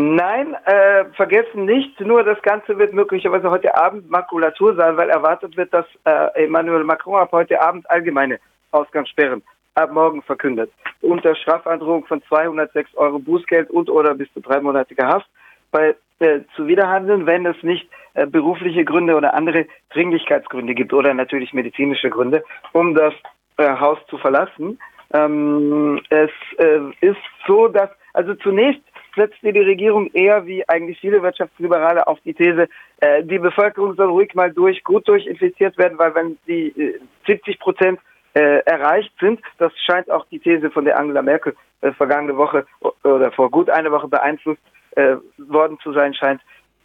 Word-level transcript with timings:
Nein, 0.00 0.56
äh, 0.64 1.04
vergessen 1.14 1.66
nicht, 1.66 2.00
nur 2.00 2.24
das 2.24 2.40
Ganze 2.40 2.78
wird 2.78 2.94
möglicherweise 2.94 3.50
heute 3.50 3.76
Abend 3.76 4.10
Makulatur 4.10 4.74
sein, 4.74 4.96
weil 4.96 5.10
erwartet 5.10 5.58
wird, 5.58 5.74
dass 5.74 5.84
äh, 6.04 6.44
Emmanuel 6.44 6.84
Macron 6.84 7.20
ab 7.20 7.32
heute 7.32 7.60
Abend 7.60 7.88
allgemeine 7.90 8.38
Ausgangssperren 8.70 9.42
ab 9.74 9.92
morgen 9.92 10.22
verkündet. 10.22 10.70
Unter 11.02 11.34
Strafandrohung 11.34 12.06
von 12.06 12.22
206 12.22 12.94
Euro 12.94 13.18
Bußgeld 13.18 13.68
und 13.68 13.90
oder 13.90 14.14
bis 14.14 14.32
zu 14.32 14.40
dreimonatiger 14.40 15.06
Haft 15.06 15.28
bei 15.70 15.94
äh, 16.20 16.40
Zuwiderhandeln, 16.56 17.26
wenn 17.26 17.44
es 17.44 17.62
nicht 17.62 17.86
äh, 18.14 18.26
berufliche 18.26 18.86
Gründe 18.86 19.16
oder 19.16 19.34
andere 19.34 19.66
Dringlichkeitsgründe 19.90 20.74
gibt 20.74 20.94
oder 20.94 21.12
natürlich 21.12 21.52
medizinische 21.52 22.08
Gründe, 22.08 22.42
um 22.72 22.94
das 22.94 23.12
äh, 23.58 23.68
Haus 23.78 23.98
zu 24.08 24.16
verlassen. 24.16 24.78
Ähm, 25.12 26.00
es 26.08 26.30
äh, 26.56 26.80
ist 27.02 27.20
so, 27.46 27.68
dass 27.68 27.90
also 28.12 28.34
zunächst 28.34 28.82
setzte 29.14 29.52
die 29.52 29.60
Regierung 29.60 30.10
eher 30.12 30.46
wie 30.46 30.68
eigentlich 30.68 31.00
viele 31.00 31.22
Wirtschaftsliberale 31.22 32.06
auf 32.06 32.18
die 32.24 32.34
These, 32.34 32.68
äh, 33.00 33.22
die 33.22 33.38
Bevölkerung 33.38 33.94
soll 33.94 34.08
ruhig 34.08 34.34
mal 34.34 34.52
durch, 34.52 34.82
gut 34.84 35.06
durchinfiziert 35.08 35.76
werden, 35.78 35.98
weil 35.98 36.14
wenn 36.14 36.38
die 36.46 36.68
äh, 36.68 37.00
70 37.26 37.58
Prozent 37.58 38.00
äh, 38.34 38.60
erreicht 38.64 39.12
sind, 39.20 39.40
das 39.58 39.72
scheint 39.84 40.10
auch 40.10 40.26
die 40.30 40.38
These 40.38 40.70
von 40.70 40.84
der 40.84 40.98
Angela 40.98 41.22
Merkel 41.22 41.54
äh, 41.80 41.92
vergangene 41.92 42.36
Woche 42.36 42.66
oder 43.02 43.32
vor 43.32 43.50
gut 43.50 43.70
einer 43.70 43.90
Woche 43.90 44.08
beeinflusst 44.08 44.62
äh, 44.92 45.16
worden 45.38 45.78
zu 45.82 45.92
sein 45.92 46.14
scheint. 46.14 46.40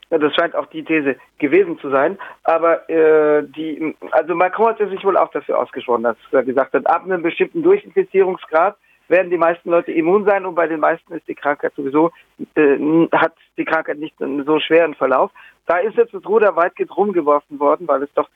Das 0.09 0.33
scheint 0.35 0.55
auch 0.55 0.67
die 0.67 0.83
These 0.83 1.15
gewesen 1.39 1.79
zu 1.79 1.89
sein. 1.89 2.17
Aber 2.43 2.87
äh, 2.89 3.43
die, 3.43 3.95
also 4.11 4.35
Macron 4.35 4.69
hat 4.69 4.77
sich 4.77 5.03
wohl 5.03 5.17
auch 5.17 5.31
dafür 5.31 5.59
ausgesprochen, 5.59 6.03
dass 6.03 6.17
er 6.31 6.43
gesagt 6.43 6.73
hat, 6.73 6.87
ab 6.87 7.03
einem 7.03 7.23
bestimmten 7.23 7.63
Durchinfizierungsgrad 7.63 8.77
werden 9.07 9.29
die 9.29 9.37
meisten 9.37 9.69
Leute 9.69 9.91
immun 9.91 10.25
sein 10.25 10.45
und 10.45 10.55
bei 10.55 10.67
den 10.67 10.79
meisten 10.79 11.13
ist 11.13 11.27
die 11.27 11.35
Krankheit 11.35 11.73
sowieso, 11.75 12.11
äh, 12.55 12.77
hat 13.11 13.33
die 13.57 13.65
Krankheit 13.65 13.97
nicht 13.97 14.21
einen 14.21 14.45
so 14.45 14.59
schweren 14.59 14.95
Verlauf. 14.95 15.31
Da 15.65 15.77
ist 15.77 15.97
jetzt 15.97 16.13
das 16.13 16.25
Ruder 16.25 16.55
weitgehend 16.55 16.95
rumgeworfen 16.95 17.59
worden, 17.59 17.87
weil 17.87 18.03
es 18.03 18.13
doch 18.13 18.29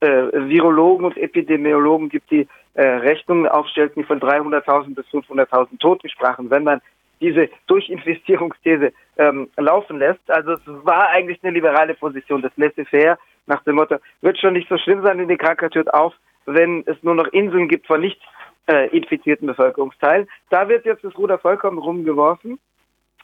äh, 0.00 0.08
Virologen 0.32 1.06
und 1.06 1.16
Epidemiologen 1.16 2.08
gibt, 2.08 2.30
die 2.30 2.46
äh, 2.74 2.86
Rechnungen 2.86 3.48
aufstellten, 3.48 4.02
die 4.02 4.06
von 4.06 4.20
300.000 4.20 4.94
bis 4.94 5.06
500.000 5.06 5.78
Toten 5.78 6.08
sprachen, 6.08 6.50
wenn 6.50 6.64
man 6.64 6.80
diese 7.20 7.48
Durchinvestierungsthese 7.66 8.92
ähm, 9.16 9.48
laufen 9.56 9.98
lässt. 9.98 10.30
Also 10.30 10.52
es 10.52 10.60
war 10.66 11.08
eigentlich 11.08 11.42
eine 11.42 11.52
liberale 11.52 11.94
Position, 11.94 12.42
das 12.42 12.52
laissez-faire 12.56 13.18
nach 13.46 13.62
dem 13.64 13.76
Motto, 13.76 13.96
wird 14.20 14.38
schon 14.38 14.54
nicht 14.54 14.68
so 14.68 14.78
schlimm 14.78 15.02
sein, 15.02 15.18
in 15.18 15.28
die 15.28 15.36
Krankheit 15.36 15.74
hört 15.74 15.92
auf, 15.92 16.14
wenn 16.46 16.84
es 16.86 16.96
nur 17.02 17.14
noch 17.14 17.26
Inseln 17.28 17.68
gibt 17.68 17.86
von 17.86 18.00
nicht 18.00 18.20
äh, 18.66 18.88
infizierten 18.96 19.46
Bevölkerungsteilen. 19.46 20.28
Da 20.50 20.68
wird 20.68 20.84
jetzt 20.84 21.04
das 21.04 21.16
Ruder 21.16 21.38
vollkommen 21.38 21.78
rumgeworfen. 21.78 22.58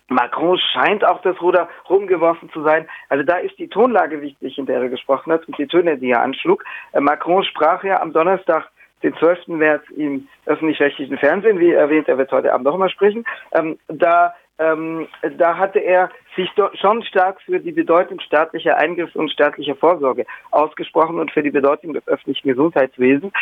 Macron 0.08 0.58
scheint 0.58 1.04
auch 1.04 1.22
das 1.22 1.40
Ruder 1.40 1.68
rumgeworfen 1.88 2.50
zu 2.50 2.62
sein. 2.62 2.88
Also 3.08 3.24
da 3.24 3.36
ist 3.36 3.58
die 3.58 3.68
Tonlage 3.68 4.20
wichtig, 4.20 4.58
in 4.58 4.66
der 4.66 4.80
er 4.80 4.88
gesprochen 4.88 5.32
hat 5.32 5.46
und 5.46 5.56
die 5.58 5.66
Töne, 5.66 5.96
die 5.98 6.10
er 6.10 6.22
anschlug. 6.22 6.64
Äh, 6.92 7.00
Macron 7.00 7.44
sprach 7.44 7.82
ja 7.84 8.00
am 8.00 8.12
Donnerstag 8.12 8.68
den 9.02 9.16
12. 9.16 9.48
März 9.48 9.82
im 9.96 10.28
öffentlich-rechtlichen 10.46 11.18
Fernsehen, 11.18 11.58
wie 11.58 11.72
erwähnt, 11.72 12.08
er 12.08 12.18
wird 12.18 12.30
heute 12.30 12.52
Abend 12.52 12.64
noch 12.64 12.78
mal 12.78 12.88
sprechen. 12.88 13.24
Ähm, 13.52 13.78
da 13.88 14.34
ähm, 14.58 15.08
da 15.38 15.56
hatte 15.56 15.78
er 15.78 16.10
sich 16.36 16.50
schon 16.80 17.02
stark 17.04 17.40
für 17.42 17.58
die 17.58 17.72
Bedeutung 17.72 18.20
staatlicher 18.20 18.78
Eingriffs 18.78 19.16
und 19.16 19.30
staatlicher 19.30 19.76
Vorsorge 19.76 20.26
ausgesprochen 20.50 21.18
und 21.18 21.30
für 21.30 21.42
die 21.42 21.50
Bedeutung 21.50 21.94
des 21.94 22.06
öffentlichen 22.06 22.48
Gesundheitswesens. 22.48 23.32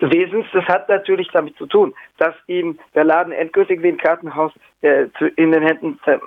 Wesens. 0.00 0.46
Das 0.52 0.64
hat 0.64 0.88
natürlich 0.88 1.28
damit 1.32 1.56
zu 1.56 1.66
tun, 1.66 1.94
dass 2.18 2.34
ihm 2.46 2.78
der 2.94 3.04
Laden 3.04 3.32
endgültig 3.32 3.82
wie 3.82 3.88
ein 3.88 3.96
Kartenhaus 3.96 4.52
äh, 4.82 5.06
in 5.36 5.52
den 5.52 5.62
Händen 5.62 5.98
äh, 6.06 6.18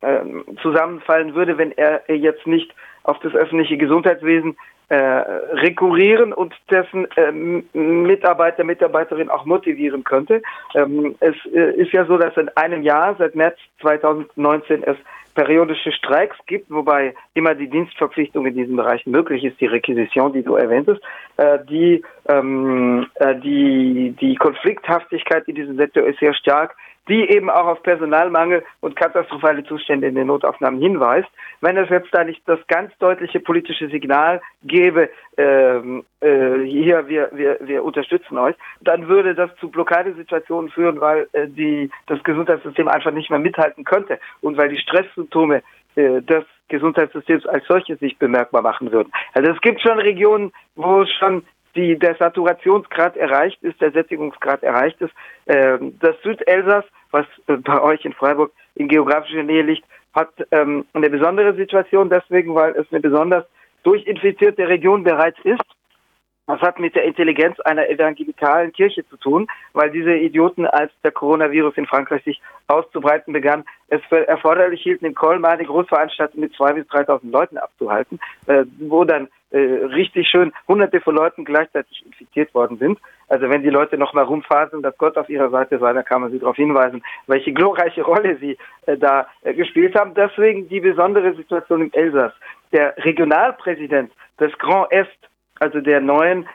äh, 0.00 0.56
zusammenfallen 0.62 1.34
würde, 1.34 1.58
wenn 1.58 1.72
er 1.72 2.02
jetzt 2.12 2.46
nicht 2.46 2.74
auf 3.04 3.18
das 3.20 3.34
öffentliche 3.34 3.76
Gesundheitswesen 3.76 4.56
äh, 4.90 4.96
rekurrieren 4.96 6.32
und 6.32 6.52
dessen 6.68 7.06
ähm, 7.16 7.64
Mitarbeiter, 7.72 8.64
Mitarbeiterin 8.64 9.30
auch 9.30 9.44
motivieren 9.44 10.02
könnte. 10.02 10.42
Ähm, 10.74 11.14
es 11.20 11.36
äh, 11.54 11.74
ist 11.76 11.92
ja 11.92 12.04
so, 12.06 12.18
dass 12.18 12.36
in 12.36 12.48
einem 12.56 12.82
Jahr, 12.82 13.14
seit 13.16 13.36
März 13.36 13.56
2019, 13.80 14.82
es 14.82 14.96
periodische 15.34 15.92
Streiks 15.92 16.36
gibt, 16.46 16.70
wobei 16.70 17.14
immer 17.34 17.54
die 17.54 17.70
Dienstverpflichtung 17.70 18.46
in 18.46 18.54
diesem 18.54 18.76
Bereich 18.76 19.06
möglich 19.06 19.44
ist, 19.44 19.60
die 19.60 19.66
Requisition, 19.66 20.32
die 20.32 20.42
du 20.42 20.56
erwähntest, 20.56 21.00
äh, 21.02 21.29
die, 21.68 22.02
ähm, 22.28 23.06
äh, 23.14 23.34
die, 23.36 24.14
die 24.20 24.36
Konflikthaftigkeit 24.36 25.48
in 25.48 25.54
diesem 25.54 25.76
Sektor 25.76 26.06
ist 26.06 26.20
sehr 26.20 26.34
stark 26.34 26.76
die 27.10 27.28
eben 27.28 27.50
auch 27.50 27.66
auf 27.66 27.82
Personalmangel 27.82 28.62
und 28.80 28.94
katastrophale 28.94 29.64
Zustände 29.64 30.06
in 30.06 30.14
den 30.14 30.28
Notaufnahmen 30.28 30.80
hinweist. 30.80 31.28
Wenn 31.60 31.76
es 31.76 31.88
jetzt 31.88 32.08
da 32.12 32.22
nicht 32.22 32.40
das 32.46 32.60
ganz 32.68 32.96
deutliche 32.98 33.40
politische 33.40 33.88
Signal 33.88 34.40
gäbe, 34.62 35.10
ähm, 35.36 36.04
äh, 36.20 36.60
hier, 36.60 37.08
wir, 37.08 37.30
wir, 37.32 37.58
wir 37.60 37.82
unterstützen 37.82 38.38
euch, 38.38 38.54
dann 38.80 39.08
würde 39.08 39.34
das 39.34 39.50
zu 39.56 39.68
Blockadesituationen 39.70 40.70
führen, 40.70 41.00
weil 41.00 41.28
äh, 41.32 41.48
die, 41.48 41.90
das 42.06 42.22
Gesundheitssystem 42.22 42.86
einfach 42.86 43.12
nicht 43.12 43.28
mehr 43.28 43.40
mithalten 43.40 43.84
könnte 43.84 44.20
und 44.40 44.56
weil 44.56 44.68
die 44.68 44.78
Stresssymptome 44.78 45.62
äh, 45.96 46.22
des 46.22 46.44
Gesundheitssystems 46.70 47.46
als 47.46 47.66
solches 47.66 47.98
sich 48.00 48.18
bemerkbar 48.18 48.62
machen 48.62 48.90
würden. 48.90 49.12
Also 49.34 49.52
es 49.52 49.60
gibt 49.60 49.80
schon 49.82 49.98
Regionen, 49.98 50.52
wo 50.74 51.04
schon 51.18 51.44
die, 51.76 51.98
der 51.98 52.16
Saturationsgrad 52.16 53.16
erreicht 53.16 53.62
ist, 53.62 53.80
der 53.80 53.92
Sättigungsgrad 53.92 54.62
erreicht 54.62 55.00
ist. 55.00 55.12
Ähm, 55.46 55.98
das 56.00 56.16
Südelsass, 56.22 56.84
was 57.10 57.26
äh, 57.46 57.56
bei 57.56 57.80
euch 57.80 58.04
in 58.04 58.12
Freiburg 58.12 58.52
in 58.74 58.88
geografischer 58.88 59.42
Nähe 59.42 59.62
liegt, 59.62 59.84
hat 60.12 60.30
ähm, 60.50 60.84
eine 60.92 61.10
besondere 61.10 61.54
Situation 61.54 62.10
deswegen, 62.10 62.54
weil 62.54 62.72
es 62.72 62.86
eine 62.90 63.00
besonders 63.00 63.44
durchinfizierte 63.84 64.66
Region 64.68 65.04
bereits 65.04 65.38
ist. 65.44 65.62
Das 66.50 66.62
hat 66.62 66.80
mit 66.80 66.96
der 66.96 67.04
Intelligenz 67.04 67.60
einer 67.60 67.88
evangelikalen 67.88 68.72
Kirche 68.72 69.06
zu 69.08 69.16
tun, 69.16 69.46
weil 69.72 69.90
diese 69.90 70.14
Idioten, 70.16 70.66
als 70.66 70.90
der 71.04 71.12
Coronavirus 71.12 71.76
in 71.76 71.86
Frankreich 71.86 72.24
sich 72.24 72.42
auszubreiten 72.66 73.32
begann, 73.32 73.64
es 73.86 74.00
für 74.08 74.26
erforderlich 74.26 74.82
hielten, 74.82 75.06
in 75.06 75.14
Colmar 75.14 75.52
eine 75.52 75.64
Großveranstaltung 75.64 76.40
mit 76.40 76.52
2.000 76.54 76.74
bis 76.74 76.86
3.000 76.88 77.30
Leuten 77.30 77.56
abzuhalten, 77.56 78.18
äh, 78.48 78.64
wo 78.80 79.04
dann 79.04 79.28
äh, 79.52 79.58
richtig 79.58 80.28
schön 80.28 80.52
hunderte 80.66 81.00
von 81.00 81.14
Leuten 81.14 81.44
gleichzeitig 81.44 82.04
infiziert 82.04 82.52
worden 82.52 82.78
sind. 82.78 82.98
Also 83.28 83.48
wenn 83.48 83.62
die 83.62 83.70
Leute 83.70 83.96
noch 83.96 84.12
mal 84.12 84.24
rumfaseln, 84.24 84.82
dass 84.82 84.98
Gott 84.98 85.16
auf 85.16 85.28
ihrer 85.28 85.50
Seite 85.50 85.78
sei, 85.78 85.92
dann 85.92 86.04
kann 86.04 86.20
man 86.20 86.32
sie 86.32 86.40
darauf 86.40 86.56
hinweisen, 86.56 87.02
welche 87.28 87.52
glorreiche 87.52 88.02
Rolle 88.02 88.36
sie 88.38 88.58
äh, 88.86 88.96
da 88.96 89.28
äh, 89.42 89.54
gespielt 89.54 89.94
haben. 89.94 90.14
Deswegen 90.14 90.68
die 90.68 90.80
besondere 90.80 91.32
Situation 91.34 91.82
im 91.82 91.92
Elsass. 91.92 92.32
Der 92.72 92.96
Regionalpräsident 92.96 94.10
des 94.40 94.56
Grand 94.58 94.90
Est 94.90 95.29
also 95.60 95.80
der 95.80 96.00
neuen, 96.00 96.48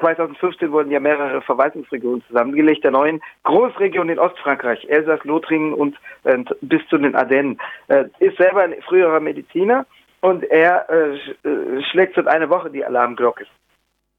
2015 0.00 0.70
wurden 0.72 0.90
ja 0.90 1.00
mehrere 1.00 1.42
Verwaltungsregionen 1.42 2.22
zusammengelegt, 2.28 2.84
der 2.84 2.92
neuen 2.92 3.20
Großregion 3.42 4.08
in 4.08 4.18
Ostfrankreich, 4.18 4.88
Elsass, 4.88 5.22
Lothringen 5.24 5.74
und 5.74 5.96
äh, 6.24 6.42
bis 6.60 6.86
zu 6.88 6.98
den 6.98 7.14
Ardennen, 7.14 7.60
äh, 7.88 8.04
ist 8.20 8.38
selber 8.38 8.62
ein 8.62 8.80
früherer 8.82 9.20
Mediziner 9.20 9.86
und 10.20 10.44
er 10.44 10.88
äh, 10.88 11.16
äh 11.48 11.82
schlägt 11.90 12.14
seit 12.14 12.28
einer 12.28 12.48
Woche 12.48 12.70
die 12.70 12.84
Alarmglocke. 12.84 13.46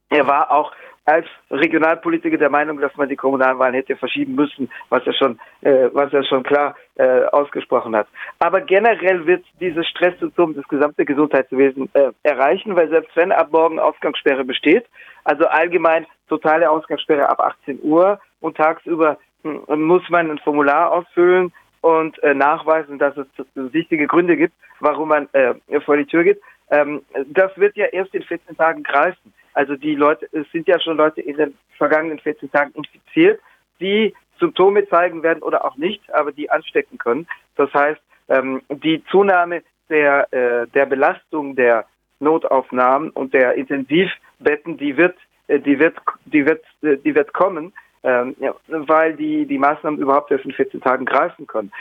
Er 0.10 0.28
war 0.28 0.52
auch 0.52 0.74
als 1.10 1.26
Regionalpolitiker 1.50 2.38
der 2.38 2.50
Meinung, 2.50 2.80
dass 2.80 2.96
man 2.96 3.10
die 3.10 3.16
Kommunalwahlen 3.16 3.74
hätte 3.74 3.96
verschieben 3.96 4.36
müssen, 4.36 4.70
was 4.90 5.06
er 5.08 5.14
schon, 5.14 5.40
äh, 5.62 5.90
was 5.94 6.14
er 6.14 6.24
schon 6.24 6.44
klar 6.44 6.76
äh, 6.96 7.24
ausgesprochen 7.26 7.96
hat. 7.96 8.08
Aber 8.40 8.62
generell 8.62 9.26
wird 9.26 9.44
dieses 9.60 9.88
Stresssymptom 9.88 10.56
das 10.56 10.68
gesamte 10.68 11.06
Gesundheitswesen 11.06 11.90
äh, 11.94 12.12
erreichen, 12.24 12.76
weil 12.76 12.90
selbst 12.90 13.16
wenn 13.16 13.32
ab 13.32 13.50
morgen 13.52 13.80
Ausgangssperre 13.80 14.46
besteht, 14.46 14.86
also 15.24 15.48
allgemein 15.48 16.06
totale 16.28 16.70
Ausgangssperre 16.70 17.28
ab 17.28 17.40
18 17.40 17.80
Uhr 17.82 18.20
und 18.40 18.58
tagsüber 18.58 19.18
hm, 19.44 19.64
muss 19.82 20.08
man 20.10 20.30
ein 20.30 20.40
Formular 20.40 20.92
ausfüllen 20.92 21.52
und 21.82 22.22
äh, 22.24 22.34
nachweisen, 22.34 23.00
dass 23.00 23.16
es 23.18 23.28
wichtige 23.56 24.06
Gründe 24.08 24.38
gibt, 24.38 24.54
warum 24.80 25.10
man 25.10 25.28
äh, 25.34 25.56
vor 25.82 25.98
die 25.98 26.06
Tür 26.06 26.24
geht. 26.24 26.42
Ähm, 26.70 27.02
das 27.28 27.56
wird 27.58 27.76
ja 27.76 27.86
erst 27.88 28.14
in 28.14 28.24
14 28.24 28.58
Tagen 28.58 28.84
greifen. 28.84 29.34
Also 29.54 29.76
die 29.76 29.96
Leute, 29.96 30.28
es 30.32 30.50
sind 30.52 30.68
ja 30.68 30.80
schon 30.80 30.98
Leute 30.98 31.22
in 31.22 31.38
den 31.38 31.58
vergangenen 31.78 32.20
14 32.20 32.52
Tagen 32.52 32.72
infiziert, 32.74 33.40
die 33.80 34.14
Symptome 34.40 34.88
zeigen 34.88 35.24
werden 35.24 35.44
oder 35.44 35.66
auch 35.66 35.76
nicht, 35.76 36.02
aber 36.14 36.32
die 36.32 36.50
anstecken 36.50 36.98
können. 36.98 37.28
Das 37.56 37.74
heißt, 37.74 38.02
ähm, 38.30 38.62
die 38.70 39.04
Zunahme 39.12 39.64
der, 39.90 40.32
äh, 40.32 40.68
der 40.68 40.86
Belastung 40.86 41.56
der 41.56 41.86
Notaufnahmen 42.20 43.10
und 43.12 43.34
der 43.34 43.54
Intensivbetten, 43.56 44.78
die 44.78 44.98
wird, 44.98 45.18
äh, 45.48 45.60
die 45.60 45.80
wird, 45.80 45.98
die 46.26 46.46
wird, 46.46 46.64
äh, 46.82 46.98
die 46.98 47.16
wird 47.16 47.34
kommen 47.34 47.74
ähm, 48.04 48.36
ja, 48.40 48.54
weil 48.68 49.14
die, 49.16 49.46
die 49.46 49.58
Maßnahmen 49.58 50.00
überhaupt 50.00 50.32
erst 50.32 50.46
in 50.46 50.52
14 50.52 50.82
Tagen 50.82 51.06
greifen 51.06 51.48
können. 51.48 51.72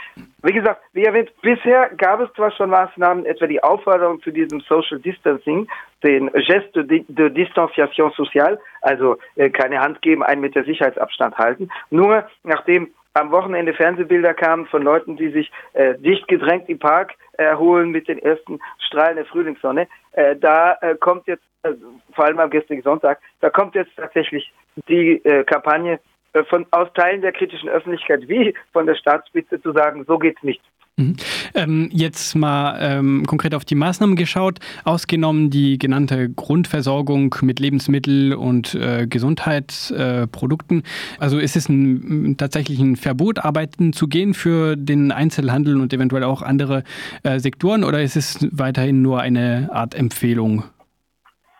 Wie 0.43 0.53
gesagt, 0.53 0.81
wie 0.93 1.03
erwähnt, 1.03 1.31
bisher 1.41 1.89
gab 1.97 2.19
es 2.19 2.31
zwar 2.33 2.51
schon 2.51 2.69
Maßnahmen, 2.69 3.25
etwa 3.25 3.47
die 3.47 3.63
Aufforderung 3.63 4.21
zu 4.21 4.31
diesem 4.31 4.59
Social 4.61 4.99
Distancing, 4.99 5.67
den 6.03 6.31
Geste 6.31 6.85
de, 6.85 7.03
Distanciation 7.07 8.11
Sociale, 8.15 8.59
also 8.81 9.17
äh, 9.35 9.49
keine 9.49 9.79
Hand 9.79 10.01
geben, 10.01 10.23
einen 10.23 10.41
Meter 10.41 10.63
Sicherheitsabstand 10.63 11.37
halten. 11.37 11.69
Nur 11.89 12.25
nachdem 12.43 12.91
am 13.13 13.31
Wochenende 13.31 13.73
Fernsehbilder 13.73 14.33
kamen 14.33 14.65
von 14.67 14.83
Leuten, 14.83 15.17
die 15.17 15.29
sich 15.29 15.51
äh, 15.73 15.95
dicht 15.97 16.27
gedrängt 16.27 16.69
im 16.69 16.79
Park 16.79 17.13
erholen 17.33 17.89
mit 17.89 18.07
den 18.07 18.19
ersten 18.19 18.59
Strahlen 18.87 19.15
der 19.15 19.25
Frühlingssonne. 19.25 19.87
Äh, 20.11 20.35
da 20.35 20.77
äh, 20.81 20.95
kommt 20.95 21.27
jetzt, 21.27 21.43
äh, 21.63 21.73
vor 22.13 22.25
allem 22.25 22.39
am 22.39 22.49
gestrigen 22.49 22.83
Sonntag, 22.83 23.19
da 23.41 23.49
kommt 23.49 23.75
jetzt 23.75 23.95
tatsächlich 23.95 24.51
die 24.87 25.23
äh, 25.23 25.43
Kampagne 25.43 25.99
äh, 26.33 26.43
von 26.45 26.65
aus 26.71 26.87
Teilen 26.93 27.21
der 27.21 27.31
kritischen 27.31 27.69
Öffentlichkeit 27.69 28.27
wie 28.27 28.53
von 28.71 28.85
der 28.85 28.95
Staatsspitze 28.95 29.61
zu 29.61 29.71
sagen, 29.71 30.05
so 30.07 30.17
geht's 30.17 30.43
nicht. 30.43 30.61
Mhm. 30.99 31.15
Ähm, 31.55 31.89
jetzt 31.91 32.35
mal 32.35 32.77
ähm, 32.81 33.25
konkret 33.25 33.55
auf 33.55 33.63
die 33.63 33.75
Maßnahmen 33.75 34.17
geschaut, 34.17 34.59
ausgenommen 34.83 35.49
die 35.49 35.77
genannte 35.77 36.29
Grundversorgung 36.29 37.33
mit 37.41 37.59
Lebensmitteln 37.59 38.33
und 38.33 38.75
äh, 38.75 39.07
Gesundheitsprodukten. 39.07 40.83
Also 41.17 41.39
ist 41.39 41.55
es 41.55 41.69
ein, 41.69 42.35
tatsächlich 42.37 42.79
ein 42.79 42.97
Verbot, 42.97 43.39
arbeiten 43.39 43.93
zu 43.93 44.07
gehen 44.07 44.33
für 44.33 44.75
den 44.75 45.13
Einzelhandel 45.13 45.79
und 45.79 45.93
eventuell 45.93 46.23
auch 46.23 46.41
andere 46.41 46.83
äh, 47.23 47.39
Sektoren 47.39 47.85
oder 47.85 48.01
ist 48.01 48.17
es 48.17 48.47
weiterhin 48.51 49.01
nur 49.01 49.21
eine 49.21 49.69
Art 49.71 49.95
Empfehlung? 49.95 50.63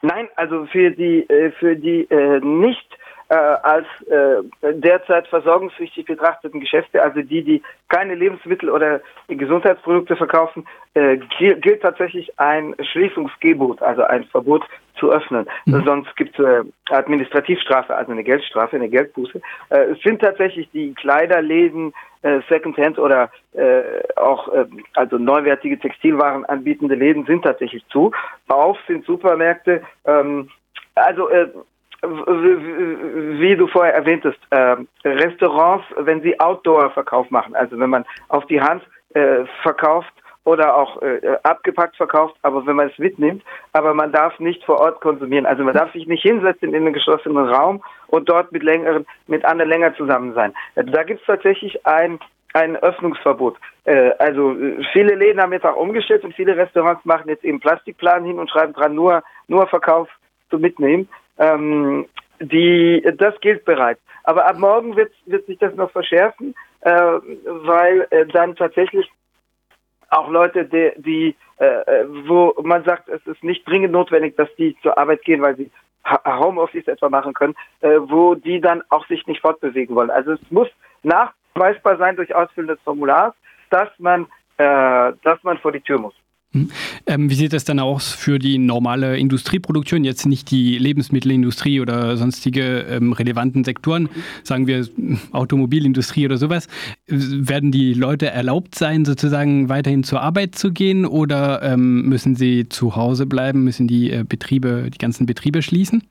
Nein, 0.01 0.27
also 0.35 0.65
für 0.65 0.91
die, 0.91 1.29
äh, 1.29 1.51
für 1.59 1.75
die 1.75 2.07
äh, 2.09 2.39
nicht 2.41 2.87
äh, 3.29 3.35
als 3.35 3.85
äh, 4.07 4.73
derzeit 4.73 5.27
versorgungspflichtig 5.27 6.05
betrachteten 6.05 6.59
Geschäfte, 6.59 7.01
also 7.01 7.21
die, 7.21 7.43
die 7.43 7.61
keine 7.87 8.15
Lebensmittel 8.15 8.69
oder 8.69 9.01
Gesundheitsprodukte 9.27 10.15
verkaufen, 10.15 10.67
äh, 10.95 11.17
gilt 11.37 11.81
tatsächlich 11.81 12.37
ein 12.39 12.75
Schließungsgebot, 12.91 13.81
also 13.81 14.03
ein 14.03 14.25
Verbot 14.25 14.63
zu 14.99 15.11
öffnen. 15.11 15.47
Mhm. 15.65 15.83
Sonst 15.85 16.15
gibt 16.17 16.37
es 16.39 16.45
äh, 16.45 16.63
Administrativstrafe, 16.89 17.95
also 17.95 18.11
eine 18.11 18.23
Geldstrafe, 18.23 18.75
eine 18.75 18.89
Geldbuße. 18.89 19.39
Äh, 19.69 19.79
es 19.91 20.01
sind 20.01 20.21
tatsächlich 20.21 20.69
die 20.71 20.93
Kleiderläden, 20.93 21.93
äh, 22.21 22.41
Secondhand 22.49 22.99
oder 22.99 23.29
äh, 23.53 23.81
auch 24.15 24.51
äh, 24.53 24.65
also 24.95 25.17
neuwertige 25.17 25.79
Textilwaren 25.79 26.45
anbietende 26.45 26.95
Läden 26.95 27.25
sind 27.25 27.43
tatsächlich 27.43 27.85
zu. 27.87 28.11
Auf 28.47 28.77
sind 28.87 29.05
Supermärkte. 29.05 29.83
Ähm, 30.05 30.49
also 30.95 31.29
äh, 31.29 31.47
wie 32.01 33.55
du 33.55 33.67
vorher 33.67 33.93
erwähntest, 33.93 34.39
äh, 34.51 34.77
Restaurants, 35.03 35.85
wenn 35.97 36.21
sie 36.21 36.39
Outdoor-Verkauf 36.39 37.29
machen, 37.29 37.55
also 37.55 37.77
wenn 37.79 37.89
man 37.89 38.05
auf 38.29 38.45
die 38.47 38.61
Hand 38.61 38.83
äh, 39.13 39.45
verkauft 39.63 40.13
oder 40.45 40.75
auch 40.75 41.01
äh, 41.01 41.19
abgepackt 41.43 41.97
verkauft, 41.97 42.35
aber 42.41 42.65
wenn 42.65 42.75
man 42.75 42.89
es 42.89 42.97
mitnimmt, 42.97 43.43
aber 43.73 43.93
man 43.93 44.11
darf 44.11 44.39
nicht 44.39 44.63
vor 44.63 44.79
Ort 44.79 45.01
konsumieren. 45.01 45.45
Also 45.45 45.63
man 45.63 45.75
darf 45.75 45.91
sich 45.91 46.07
nicht 46.07 46.23
hinsetzen 46.23 46.69
in 46.69 46.75
einen 46.75 46.93
geschlossenen 46.93 47.49
Raum 47.49 47.83
und 48.07 48.29
dort 48.29 48.51
mit 48.51 48.63
längeren, 48.63 49.05
mit 49.27 49.43
anderen 49.45 49.69
länger 49.69 49.93
zusammen 49.95 50.33
sein. 50.33 50.53
Da 50.75 51.03
gibt 51.03 51.21
es 51.21 51.27
tatsächlich 51.27 51.85
ein 51.85 52.19
ein 52.53 52.77
Öffnungsverbot. 52.77 53.57
Äh, 53.83 54.11
also 54.17 54.55
viele 54.91 55.13
Läden 55.13 55.39
haben 55.39 55.53
jetzt 55.53 55.65
auch 55.65 55.75
umgestellt 55.75 56.23
und 56.23 56.33
viele 56.33 56.57
Restaurants 56.57 57.05
machen 57.05 57.29
jetzt 57.29 57.43
eben 57.43 57.59
Plastikplan 57.59 58.25
hin 58.25 58.39
und 58.39 58.49
schreiben 58.49 58.73
dran 58.73 58.95
nur 58.95 59.21
nur 59.47 59.67
Verkauf 59.67 60.09
zu 60.49 60.57
mitnehmen. 60.57 61.07
Ähm, 61.39 62.05
die, 62.39 63.01
das 63.17 63.39
gilt 63.41 63.65
bereits. 63.65 64.01
Aber 64.23 64.45
ab 64.45 64.57
morgen 64.59 64.95
wird, 64.95 65.11
wird 65.25 65.45
sich 65.45 65.57
das 65.57 65.73
noch 65.75 65.91
verschärfen, 65.91 66.55
äh, 66.81 66.91
weil 66.91 68.07
äh, 68.11 68.25
dann 68.27 68.55
tatsächlich 68.55 69.09
auch 70.09 70.29
Leute, 70.29 70.65
die, 70.65 70.91
die 70.97 71.35
äh, 71.57 72.05
wo 72.27 72.55
man 72.63 72.83
sagt, 72.83 73.09
es 73.09 73.25
ist 73.27 73.43
nicht 73.43 73.67
dringend 73.67 73.91
notwendig, 73.91 74.35
dass 74.37 74.49
die 74.55 74.77
zur 74.81 74.97
Arbeit 74.97 75.23
gehen, 75.23 75.41
weil 75.41 75.55
sie 75.55 75.71
Homeoffice 76.25 76.87
etwa 76.87 77.09
machen 77.09 77.33
können, 77.33 77.55
äh, 77.81 77.97
wo 77.99 78.35
die 78.35 78.61
dann 78.61 78.83
auch 78.89 79.05
sich 79.07 79.27
nicht 79.27 79.41
fortbewegen 79.41 79.95
wollen. 79.95 80.09
Also 80.09 80.33
es 80.33 80.39
muss 80.49 80.69
nachweisbar 81.03 81.97
sein 81.97 82.15
durch 82.15 82.33
Ausfüllen 82.33 82.67
des 82.67 82.79
Formulars, 82.81 83.33
dass 83.69 83.89
man, 83.97 84.25
äh, 84.57 85.13
dass 85.23 85.43
man 85.43 85.57
vor 85.59 85.71
die 85.71 85.81
Tür 85.81 85.99
muss. 85.99 86.15
Hm. 86.51 86.71
Ähm, 87.05 87.29
wie 87.29 87.35
sieht 87.35 87.53
das 87.53 87.63
dann 87.63 87.79
aus 87.79 88.11
für 88.11 88.39
die 88.39 88.57
normale 88.57 89.17
Industrieproduktion, 89.17 90.03
jetzt 90.03 90.25
nicht 90.25 90.49
die 90.49 90.79
Lebensmittelindustrie 90.79 91.79
oder 91.79 92.17
sonstige 92.17 92.87
ähm, 92.89 93.13
relevanten 93.13 93.63
Sektoren, 93.63 94.09
sagen 94.43 94.65
wir 94.65 94.87
Automobilindustrie 95.31 96.25
oder 96.25 96.37
sowas? 96.37 96.67
Werden 97.05 97.71
die 97.71 97.93
Leute 97.93 98.31
erlaubt 98.31 98.73
sein, 98.73 99.05
sozusagen 99.05 99.69
weiterhin 99.69 100.03
zur 100.03 100.21
Arbeit 100.21 100.55
zu 100.55 100.73
gehen 100.73 101.05
oder 101.05 101.61
ähm, 101.61 102.09
müssen 102.09 102.35
sie 102.35 102.67
zu 102.67 102.95
Hause 102.95 103.27
bleiben, 103.27 103.63
müssen 103.63 103.87
die 103.87 104.11
äh, 104.11 104.25
Betriebe, 104.27 104.89
die 104.91 104.97
ganzen 104.97 105.27
Betriebe 105.27 105.61
schließen? 105.61 106.03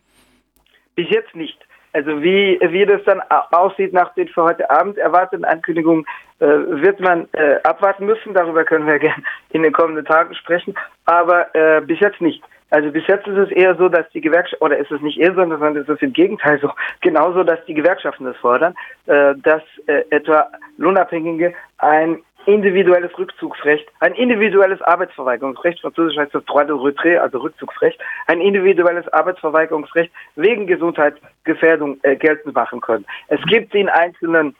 Bis 0.94 1.08
jetzt 1.10 1.34
nicht. 1.34 1.58
Also 1.92 2.22
wie, 2.22 2.58
wie 2.60 2.86
das 2.86 3.02
dann 3.04 3.20
aussieht 3.50 3.92
nach 3.92 4.12
den 4.14 4.28
für 4.28 4.42
heute 4.42 4.70
Abend 4.70 4.98
erwarteten 4.98 5.44
Ankündigungen, 5.44 6.04
äh, 6.40 6.46
wird 6.46 7.00
man 7.00 7.28
äh, 7.32 7.56
abwarten 7.64 8.06
müssen. 8.06 8.34
Darüber 8.34 8.64
können 8.64 8.86
wir 8.86 8.98
gerne 8.98 9.22
in 9.50 9.62
den 9.62 9.72
kommenden 9.72 10.04
Tagen 10.04 10.34
sprechen. 10.34 10.74
Aber 11.06 11.54
äh, 11.54 11.80
bis 11.80 12.00
jetzt 12.00 12.20
nicht. 12.20 12.42
Also 12.70 12.90
bis 12.90 13.06
jetzt 13.06 13.26
ist 13.26 13.38
es 13.38 13.50
eher 13.50 13.74
so, 13.76 13.88
dass 13.88 14.08
die 14.10 14.20
Gewerkschaften, 14.20 14.64
oder 14.64 14.76
ist 14.76 14.90
es 14.90 15.00
nicht 15.00 15.18
eher 15.18 15.34
so, 15.34 15.40
sondern 15.40 15.76
es 15.76 15.88
ist 15.88 16.02
im 16.02 16.12
Gegenteil 16.12 16.58
so, 16.60 16.70
genauso, 17.00 17.42
dass 17.42 17.64
die 17.64 17.74
Gewerkschaften 17.74 18.24
das 18.24 18.36
fordern, 18.36 18.74
äh, 19.06 19.34
dass 19.42 19.62
äh, 19.86 20.04
etwa 20.10 20.48
Lohnabhängige 20.76 21.54
ein 21.78 22.18
individuelles 22.46 23.16
Rückzugsrecht, 23.18 23.86
ein 24.00 24.14
individuelles 24.14 24.80
Arbeitsverweigerungsrecht, 24.82 25.80
französisch 25.80 26.16
heißt 26.16 26.34
das 26.34 26.44
droit 26.46 26.68
de 26.68 26.76
retrait, 26.76 27.18
also 27.18 27.38
Rückzugsrecht, 27.38 28.00
ein 28.26 28.40
individuelles 28.40 29.06
Arbeitsverweigerungsrecht 29.12 30.10
wegen 30.36 30.66
Gesundheitsgefährdung 30.66 31.98
äh, 32.02 32.16
geltend 32.16 32.54
machen 32.54 32.80
können. 32.80 33.04
Es 33.28 33.40
gibt 33.46 33.74
in 33.74 33.88
einzelnen 33.88 34.56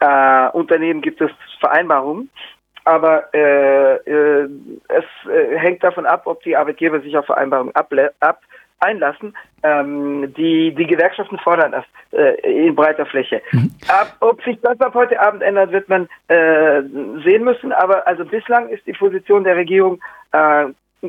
äh, 0.00 0.48
Unternehmen 0.50 1.00
gibt 1.00 1.20
es 1.20 1.30
Vereinbarungen, 1.60 2.30
aber 2.84 3.32
äh, 3.34 3.94
äh, 3.96 4.48
es 4.88 5.04
äh, 5.30 5.58
hängt 5.58 5.82
davon 5.82 6.06
ab, 6.06 6.22
ob 6.26 6.42
die 6.42 6.56
Arbeitgeber 6.56 7.00
sich 7.00 7.16
auf 7.16 7.26
Vereinbarungen 7.26 7.74
ab, 7.74 7.92
ab 8.20 8.40
einlassen. 8.84 9.36
Ähm, 9.62 10.32
die, 10.36 10.74
die 10.74 10.86
Gewerkschaften 10.86 11.38
fordern 11.38 11.72
das 11.72 11.84
äh, 12.12 12.66
in 12.66 12.74
breiter 12.74 13.06
Fläche. 13.06 13.42
Mhm. 13.52 13.70
Ab, 13.88 14.16
ob 14.20 14.42
sich 14.44 14.58
das 14.62 14.80
ab 14.80 14.94
heute 14.94 15.18
Abend 15.20 15.42
ändert, 15.42 15.72
wird 15.72 15.88
man 15.88 16.08
äh, 16.28 16.82
sehen 17.24 17.44
müssen. 17.44 17.72
Aber 17.72 18.06
also 18.06 18.24
bislang 18.24 18.68
ist 18.68 18.86
die 18.86 18.92
Position 18.92 19.44
der 19.44 19.56
Regierung, 19.56 20.00
äh, 20.32 20.66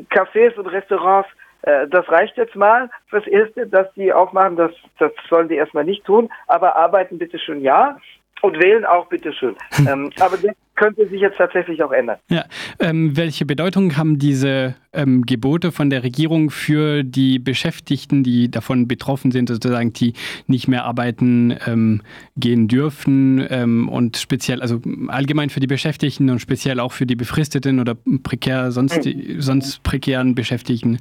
Cafés 0.10 0.56
und 0.58 0.68
Restaurants, 0.68 1.30
äh, 1.66 1.88
das 1.88 2.08
reicht 2.10 2.38
jetzt 2.38 2.56
mal 2.56 2.90
fürs 3.08 3.28
Erste, 3.28 3.68
dass 3.68 3.92
die 3.94 4.14
aufmachen. 4.14 4.56
Das, 4.56 4.72
das 5.00 5.12
sollen 5.30 5.50
die 5.50 5.56
erstmal 5.56 5.84
nicht 5.84 6.06
tun. 6.06 6.30
Aber 6.48 6.76
arbeiten 6.76 7.18
bitte 7.18 7.40
schon 7.40 7.62
ja. 7.62 7.98
Und 8.46 8.62
wählen 8.62 8.86
auch, 8.86 9.08
bitteschön. 9.08 9.56
ähm, 9.88 10.12
aber 10.20 10.38
das 10.38 10.54
könnte 10.76 11.08
sich 11.08 11.20
jetzt 11.20 11.38
tatsächlich 11.38 11.82
auch 11.82 11.92
ändern. 11.92 12.20
Ja. 12.30 12.46
Ähm, 12.80 13.18
welche 13.18 13.44
Bedeutung 13.44 13.98
haben 13.98 14.20
diese 14.20 14.76
ähm, 14.94 15.24
Gebote 15.24 15.72
von 15.72 15.90
der 15.90 16.04
Regierung 16.04 16.52
für 16.52 17.04
die 17.04 17.40
Beschäftigten, 17.40 18.24
die 18.24 18.52
davon 18.52 18.88
betroffen 18.88 19.32
sind, 19.32 19.50
sozusagen, 19.50 19.94
die 19.94 20.14
nicht 20.46 20.68
mehr 20.68 20.86
arbeiten 20.86 21.58
ähm, 21.66 22.02
gehen 22.38 22.68
dürfen 22.68 23.44
ähm, 23.50 23.90
und 23.90 24.18
speziell, 24.18 24.62
also 24.62 24.80
allgemein 25.08 25.50
für 25.50 25.60
die 25.60 25.66
Beschäftigten 25.66 26.30
und 26.30 26.38
speziell 26.38 26.80
auch 26.80 26.92
für 26.92 27.08
die 27.08 27.16
befristeten 27.16 27.80
oder 27.80 27.96
prekär, 28.22 28.72
sonst, 28.72 29.08
mhm. 29.08 29.42
sonst 29.42 29.82
prekären 29.82 30.36
Beschäftigten? 30.36 31.00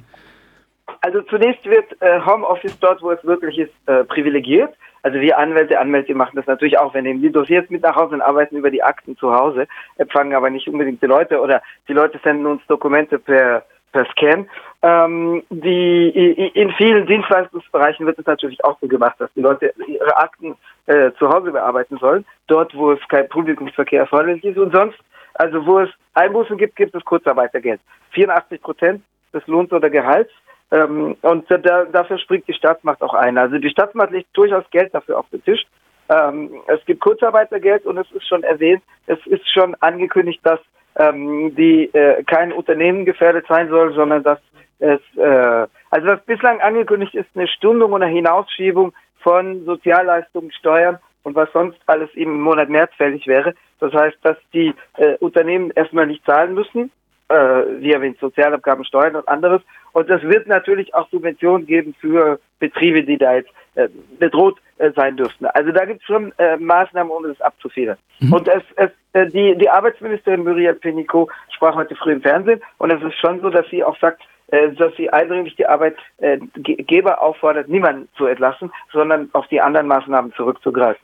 Also 1.01 1.21
zunächst 1.21 1.63
wird 1.65 1.85
äh, 2.01 2.19
Homeoffice 2.25 2.79
dort, 2.79 3.03
wo 3.03 3.11
es 3.11 3.23
wirklich 3.23 3.59
ist, 3.59 3.73
äh, 3.85 4.03
privilegiert. 4.05 4.73
Also 5.05 5.21
wir 5.21 5.37
Anwälte, 5.37 5.79
Anwälte 5.79 6.15
machen 6.15 6.35
das 6.35 6.47
natürlich 6.47 6.79
auch. 6.79 6.95
Wir 6.95 7.03
nehmen 7.03 7.21
die 7.21 7.31
Dossiers 7.31 7.69
mit 7.69 7.83
nach 7.83 7.95
Hause 7.95 8.15
und 8.15 8.21
arbeiten 8.23 8.55
über 8.55 8.71
die 8.71 8.81
Akten 8.81 9.15
zu 9.15 9.31
Hause, 9.31 9.67
empfangen 9.97 10.33
aber 10.33 10.49
nicht 10.49 10.67
unbedingt 10.67 10.99
die 10.99 11.05
Leute 11.05 11.39
oder 11.39 11.61
die 11.87 11.93
Leute 11.93 12.19
senden 12.23 12.47
uns 12.47 12.65
Dokumente 12.65 13.19
per 13.19 13.63
per 13.91 14.07
Scan. 14.07 14.47
Ähm, 14.81 15.43
die, 15.51 16.09
in 16.55 16.71
vielen 16.71 17.05
Dienstleistungsbereichen 17.05 18.07
wird 18.07 18.17
es 18.17 18.25
natürlich 18.25 18.63
auch 18.65 18.79
so 18.81 18.87
gemacht, 18.87 19.15
dass 19.19 19.31
die 19.35 19.41
Leute 19.41 19.75
ihre 19.85 20.17
Akten 20.17 20.55
äh, 20.87 21.11
zu 21.19 21.29
Hause 21.29 21.51
bearbeiten 21.51 21.99
sollen, 21.99 22.25
dort 22.47 22.75
wo 22.75 22.91
es 22.91 23.07
kein 23.07 23.29
Publikumsverkehr 23.29 24.01
erforderlich 24.01 24.43
ist 24.43 24.57
und 24.57 24.73
sonst, 24.73 24.97
also 25.35 25.67
wo 25.67 25.81
es 25.81 25.89
Einbußen 26.15 26.57
gibt, 26.57 26.77
gibt 26.77 26.95
es 26.95 27.05
Kurzarbeitergeld. 27.05 27.79
84 28.09 28.59
Prozent 28.59 29.03
des 29.31 29.45
Lohns 29.45 29.71
oder 29.71 29.91
Gehalts 29.91 30.31
ähm, 30.71 31.15
und 31.21 31.45
da, 31.49 31.85
dafür 31.85 32.17
springt 32.17 32.47
die 32.47 32.53
Staatsmacht 32.53 33.01
auch 33.01 33.13
ein. 33.13 33.37
Also 33.37 33.57
die 33.57 33.69
Staatsmacht 33.69 34.11
legt 34.11 34.35
durchaus 34.35 34.63
Geld 34.71 34.93
dafür 34.93 35.19
auf 35.19 35.29
den 35.29 35.43
Tisch. 35.43 35.65
Ähm, 36.09 36.51
es 36.67 36.83
gibt 36.85 37.01
Kurzarbeitergeld 37.01 37.85
und 37.85 37.97
es 37.97 38.11
ist 38.11 38.27
schon 38.27 38.43
erwähnt, 38.43 38.83
es 39.07 39.19
ist 39.25 39.47
schon 39.51 39.75
angekündigt, 39.79 40.39
dass 40.43 40.59
ähm, 40.97 41.55
die 41.55 41.85
äh, 41.93 42.23
kein 42.23 42.51
Unternehmen 42.51 43.05
gefährdet 43.05 43.45
sein 43.47 43.69
soll, 43.69 43.93
sondern 43.93 44.23
dass 44.23 44.39
es 44.79 44.99
äh, 45.17 45.67
also 45.89 46.07
was 46.07 46.21
bislang 46.25 46.59
angekündigt 46.61 47.15
ist, 47.15 47.29
eine 47.35 47.47
Stundung 47.47 47.93
oder 47.93 48.07
Hinausschiebung 48.07 48.93
von 49.19 49.65
Sozialleistungen, 49.65 50.51
Steuern 50.51 50.99
und 51.23 51.35
was 51.35 51.51
sonst 51.53 51.79
alles 51.87 52.09
im 52.13 52.39
Monat 52.41 52.69
März 52.69 52.91
fällig 52.97 53.25
wäre. 53.27 53.55
Das 53.79 53.93
heißt, 53.93 54.17
dass 54.21 54.37
die 54.53 54.73
äh, 54.97 55.15
Unternehmen 55.19 55.71
erstmal 55.71 56.05
nicht 56.05 56.25
zahlen 56.25 56.53
müssen 56.53 56.91
äh, 57.29 57.35
wie 57.79 57.91
erwähnt, 57.91 58.17
Sozialabgaben, 58.19 58.85
Steuern 58.85 59.15
und 59.15 59.27
anderes. 59.27 59.61
Und 59.93 60.09
es 60.09 60.21
wird 60.23 60.47
natürlich 60.47 60.93
auch 60.93 61.09
Subventionen 61.09 61.65
geben 61.65 61.95
für 61.99 62.39
Betriebe, 62.59 63.03
die 63.03 63.17
da 63.17 63.35
jetzt 63.35 63.49
äh, 63.75 63.89
bedroht 64.19 64.59
äh, 64.77 64.91
sein 64.95 65.17
dürften. 65.17 65.45
Also 65.47 65.71
da 65.71 65.85
gibt 65.85 66.01
es 66.01 66.05
schon 66.05 66.33
äh, 66.37 66.57
Maßnahmen, 66.57 67.11
um 67.11 67.23
das 67.23 67.39
abzufedern. 67.41 67.97
Mhm. 68.19 68.33
Und 68.33 68.47
es, 68.47 68.63
es, 68.75 68.89
äh, 69.13 69.27
die, 69.27 69.57
die 69.57 69.69
Arbeitsministerin 69.69 70.43
Muriel 70.43 70.73
Penico 70.75 71.29
sprach 71.55 71.75
heute 71.75 71.95
früh 71.95 72.13
im 72.13 72.21
Fernsehen 72.21 72.61
und 72.77 72.91
es 72.91 73.01
ist 73.01 73.17
schon 73.19 73.41
so, 73.41 73.49
dass 73.49 73.67
sie 73.69 73.83
auch 73.83 73.97
sagt, 73.99 74.21
äh, 74.47 74.71
dass 74.73 74.95
sie 74.95 75.09
eindringlich 75.09 75.55
die 75.55 75.65
Arbeitgeber 75.65 77.21
auffordert, 77.21 77.67
niemanden 77.67 78.07
zu 78.15 78.25
entlassen, 78.25 78.71
sondern 78.91 79.29
auf 79.33 79.47
die 79.47 79.61
anderen 79.61 79.87
Maßnahmen 79.87 80.33
zurückzugreifen. 80.33 81.01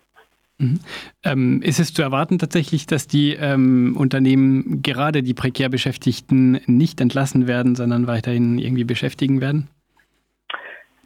Mhm. 0.61 0.79
Ähm, 1.25 1.61
ist 1.63 1.79
es 1.79 1.93
zu 1.93 2.03
erwarten 2.03 2.37
tatsächlich, 2.37 2.85
dass 2.85 3.07
die 3.07 3.33
ähm, 3.33 3.95
Unternehmen 3.97 4.81
gerade 4.83 5.23
die 5.23 5.33
prekär 5.33 5.69
Beschäftigten 5.69 6.61
nicht 6.67 7.01
entlassen 7.01 7.47
werden, 7.47 7.75
sondern 7.75 8.05
weiterhin 8.05 8.59
irgendwie 8.59 8.83
beschäftigen 8.83 9.41
werden? 9.41 9.69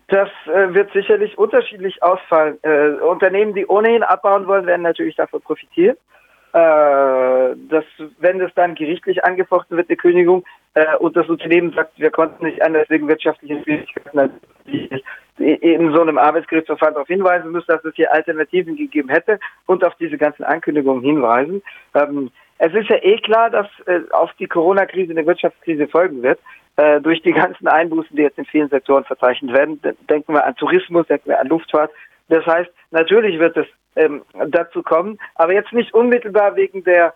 Das 0.07 0.29
äh, 0.45 0.73
wird 0.73 0.91
sicherlich 0.91 1.37
unterschiedlich 1.37 2.03
ausfallen. 2.03 2.57
Äh, 2.63 3.01
Unternehmen, 3.01 3.55
die 3.55 3.65
ohnehin 3.65 4.03
abbauen 4.03 4.45
wollen, 4.45 4.65
werden 4.65 4.83
natürlich 4.83 5.15
davon 5.15 5.41
profitieren. 5.41 5.95
Äh, 6.53 7.55
dass, 7.69 7.85
wenn 8.19 8.39
das 8.39 8.53
dann 8.55 8.75
gerichtlich 8.75 9.23
angefochten 9.23 9.77
wird, 9.77 9.89
die 9.89 9.95
Kündigung, 9.95 10.45
äh, 10.73 10.95
und 10.97 11.15
das 11.15 11.27
Unternehmen 11.27 11.71
sagt, 11.73 11.97
wir 11.97 12.11
konnten 12.11 12.45
nicht 12.45 12.61
anders 12.61 12.89
wegen 12.89 13.07
wirtschaftlichen 13.07 13.63
Schwierigkeiten, 13.63 14.31
in 15.37 15.93
so 15.93 16.01
einem 16.01 16.17
Arbeitsgerichtsverfahren 16.17 16.93
darauf 16.93 17.07
hinweisen 17.07 17.51
müssen, 17.51 17.67
dass 17.67 17.83
es 17.83 17.95
hier 17.95 18.13
Alternativen 18.13 18.75
gegeben 18.75 19.09
hätte 19.09 19.39
und 19.65 19.83
auf 19.83 19.95
diese 19.95 20.17
ganzen 20.17 20.43
Ankündigungen 20.43 21.03
hinweisen. 21.03 21.61
Ähm, 21.93 22.31
es 22.57 22.73
ist 22.73 22.89
ja 22.89 22.97
eh 23.01 23.17
klar, 23.17 23.49
dass 23.49 23.67
äh, 23.85 24.01
auf 24.11 24.31
die 24.39 24.47
Corona-Krise 24.47 25.11
eine 25.11 25.25
Wirtschaftskrise 25.25 25.87
folgen 25.87 26.23
wird. 26.23 26.39
Äh, 26.77 26.99
durch 27.01 27.21
die 27.21 27.31
ganzen 27.31 27.67
Einbußen, 27.67 28.15
die 28.15 28.21
jetzt 28.21 28.37
in 28.37 28.45
vielen 28.45 28.69
Sektoren 28.69 29.05
verzeichnet 29.05 29.53
werden. 29.53 29.79
Denken 30.09 30.33
wir 30.33 30.45
an 30.45 30.55
Tourismus, 30.55 31.07
denken 31.07 31.29
wir 31.29 31.39
an 31.39 31.47
Luftfahrt. 31.47 31.91
Das 32.27 32.45
heißt, 32.45 32.69
natürlich 32.91 33.39
wird 33.39 33.55
es 33.55 33.67
ähm, 33.95 34.23
dazu 34.47 34.83
kommen, 34.83 35.17
aber 35.35 35.53
jetzt 35.53 35.71
nicht 35.71 35.93
unmittelbar 35.93 36.55
wegen 36.55 36.83
der 36.83 37.13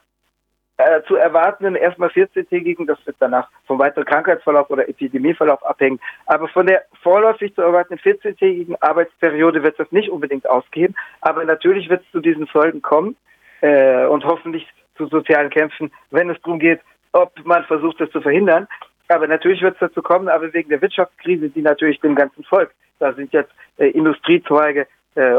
äh, 0.80 1.04
zu 1.04 1.18
erwartenden 1.18 1.76
erstmal 1.76 2.08
14-tägigen, 2.08 2.88
das 2.88 2.98
wird 3.06 3.18
danach 3.20 3.50
vom 3.68 3.80
weiteren 3.80 4.06
Krankheitsverlauf 4.06 4.70
oder 4.70 4.88
Epidemieverlauf 4.88 5.62
abhängen, 5.66 6.00
aber 6.26 6.48
von 6.48 6.68
der 6.68 6.84
vorläufig 7.04 7.54
zu 7.54 7.62
erwartenden 7.62 8.00
14-tägigen 8.00 8.78
Arbeitsperiode 8.80 9.62
wird 9.62 9.78
das 9.78 9.92
nicht 9.92 10.10
unbedingt 10.10 10.48
ausgehen, 10.50 10.96
aber 11.20 11.44
natürlich 11.44 11.90
wird 11.90 12.02
es 12.06 12.12
zu 12.12 12.22
diesen 12.22 12.48
Folgen 12.48 12.82
kommen 12.82 13.18
äh, 13.60 14.06
und 14.06 14.24
hoffentlich 14.24 14.66
zu 14.96 15.08
sozialen 15.08 15.50
Kämpfen, 15.50 15.92
wenn 16.12 16.30
es 16.30 16.42
darum 16.44 16.60
geht, 16.60 16.80
ob 17.12 17.34
man 17.44 17.66
versucht, 17.66 18.00
das 18.00 18.10
zu 18.12 18.22
verhindern. 18.22 18.66
Aber 19.10 19.28
natürlich 19.28 19.62
wird 19.62 19.74
es 19.74 19.80
dazu 19.80 20.02
kommen, 20.02 20.30
aber 20.30 20.54
wegen 20.54 20.70
der 20.70 20.82
Wirtschaftskrise, 20.82 21.50
die 21.50 21.62
natürlich 21.62 22.00
dem 22.00 22.16
ganzen 22.16 22.46
Folgt. 22.46 22.74
Da 23.00 23.12
sind 23.12 23.34
jetzt 23.34 23.52
äh, 23.80 23.88
Industriezweige 23.88 24.88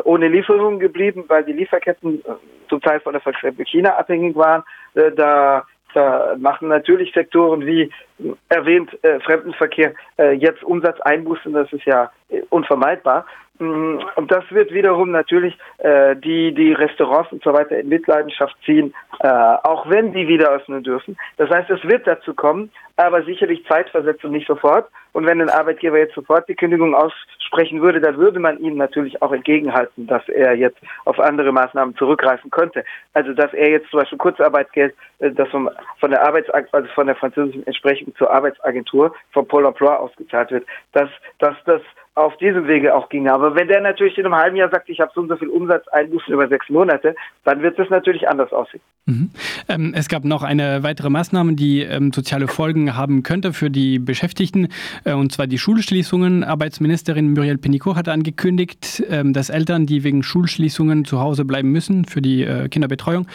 ohne 0.05 0.29
Lieferungen 0.29 0.79
geblieben, 0.79 1.25
weil 1.29 1.45
die 1.45 1.53
Lieferketten 1.53 2.21
äh, 2.25 2.33
zum 2.69 2.81
Teil 2.81 3.01
von 3.01 3.13
der 3.13 3.23
Verschleppung 3.23 3.65
China 3.67 3.97
abhängig 3.97 4.37
waren. 4.37 4.63
Äh, 4.95 5.13
da, 5.13 5.65
da 5.95 6.37
machen 6.39 6.69
natürlich 6.69 7.13
Sektoren 7.13 7.67
wie 7.67 7.83
äh, 7.83 8.33
erwähnt 8.49 8.97
äh, 9.03 9.21
Fremdenverkehr 9.21 9.95
äh, 10.19 10.33
jetzt 10.33 10.63
Umsatzeinbußen, 10.63 11.53
das 11.53 11.73
ist 11.73 11.85
ja 11.85 12.11
unvermeidbar. 12.51 13.27
Mm, 13.61 14.01
und 14.17 14.31
das 14.33 14.45
wird 14.51 14.73
wiederum 14.73 15.11
natürlich 15.11 15.57
äh, 15.79 16.17
die, 16.17 16.53
die 16.55 16.73
Restaurants 16.73 17.31
und 17.31 17.43
so 17.43 17.53
weiter 17.53 17.79
in 17.79 17.89
Mitleidenschaft 17.89 18.57
ziehen, 18.65 18.95
äh, 19.21 19.29
auch 19.29 19.89
wenn 19.89 20.13
die 20.13 20.27
wieder 20.27 20.51
öffnen 20.51 20.83
dürfen. 20.83 21.17
Das 21.37 21.51
heißt, 21.51 21.69
es 21.71 21.85
wird 21.85 22.07
dazu 22.07 22.33
kommen, 22.35 22.71
aber 22.97 23.23
sicherlich 23.23 23.65
zeitversetzt 23.67 24.25
und 24.25 24.33
nicht 24.33 24.47
sofort. 24.47 24.89
Und 25.13 25.27
wenn 25.27 25.41
ein 25.41 25.51
Arbeitgeber 25.51 25.99
jetzt 25.99 26.15
sofort 26.15 26.49
die 26.49 26.55
Kündigung 26.55 26.95
aussprechen 26.95 27.83
würde, 27.83 28.01
dann 28.01 28.17
würde 28.17 28.39
man 28.39 28.59
ihm 28.59 28.77
natürlich 28.77 29.21
auch 29.21 29.33
entgegenhalten, 29.33 30.07
dass 30.07 30.27
er 30.29 30.55
jetzt 30.55 30.79
auf 31.05 31.19
andere 31.19 31.53
Maßnahmen 31.53 31.97
zurückgreifen 31.97 32.51
könnte. 32.51 32.85
Also 33.13 33.35
dass 33.35 33.53
er 33.53 33.71
jetzt 33.71 33.91
zum 33.91 34.01
Beispiel 34.01 34.19
Kurzarbeitsgeld, 34.19 34.95
äh, 35.19 35.33
das 35.33 35.49
vom, 35.51 35.69
von 35.99 36.11
der 36.11 36.27
Arbeits 36.27 36.49
also 36.51 36.89
von 36.95 37.07
der 37.07 37.17
französischen 37.17 37.67
Entsprechung 37.67 38.15
zur 38.17 38.31
Arbeitsagentur 38.31 39.15
von 39.33 39.47
Pôle 39.47 39.69
Emploi 39.69 39.93
ausgezahlt 39.93 40.51
wird, 40.51 40.67
dass, 40.93 41.11
dass 41.39 41.57
das 41.67 41.83
auf 42.15 42.37
diesem 42.39 42.67
Wege 42.67 42.95
auch 42.95 43.09
ging. 43.09 43.29
Aber 43.29 43.55
wenn 43.55 43.69
der 43.69 43.81
natürlich 43.81 44.19
in 44.19 44.27
einem 44.27 44.35
halben 44.35 44.57
Jahr 44.57 44.69
sagt, 44.69 44.89
ich 44.89 45.01
habe 45.01 45.13
so 45.15 45.21
und 45.21 45.29
so 45.29 45.37
viel 45.37 45.49
Umsatzeinbußen 45.49 46.33
über 46.33 46.49
sechs 46.49 46.69
Monate, 46.69 47.15
dann 47.45 47.63
wird 47.63 47.79
es 47.79 47.89
natürlich 47.89 48.29
anders 48.29 48.53
aussehen. 48.53 48.83
Mhm. 49.07 49.31
Ähm, 49.69 49.93
es 49.97 50.09
gab 50.09 50.25
noch 50.25 50.43
eine 50.43 50.83
weitere 50.83 51.09
Maßnahme, 51.09 51.55
die 51.55 51.83
ähm, 51.83 52.13
soziale 52.13 52.49
Folgen 52.49 52.97
haben 52.97 53.23
könnte 53.23 53.53
für 53.53 53.71
die 53.71 53.99
Beschäftigten, 53.99 54.69
äh, 55.05 55.15
und 55.15 55.33
zwar 55.33 55.47
die 55.47 55.59
Schulschließungen. 55.59 56.45
Arbeitsministerin 56.45 57.33
Muriel 57.33 57.59
Penicot 57.59 57.97
hatte 57.97 58.13
angekündigt, 58.13 59.03
ähm, 59.09 59.33
dass 59.33 59.49
Eltern, 59.49 59.87
die 59.87 60.05
wegen 60.05 60.23
Schulschließungen 60.23 61.05
zu 61.05 61.21
Hause 61.21 61.45
bleiben 61.45 61.71
müssen 61.71 62.05
für 62.05 62.21
die 62.21 62.43
äh, 62.43 62.69
Kinderbetreuung, 62.69 63.27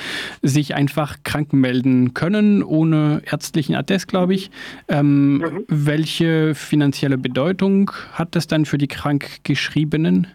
sich 0.41 0.75
einfach 0.75 1.17
krank 1.23 1.53
melden 1.53 2.13
können, 2.13 2.61
ohne 2.61 3.21
ärztlichen 3.29 3.75
Attest, 3.75 4.07
glaube 4.07 4.33
ich. 4.33 4.51
Ähm, 4.87 5.37
mhm. 5.37 5.65
Welche 5.67 6.55
finanzielle 6.55 7.17
Bedeutung 7.17 7.91
hat 8.13 8.35
das 8.35 8.47
dann 8.47 8.65
für 8.65 8.74
die 8.77 8.87
Krankgeschriebenen? 8.87 10.27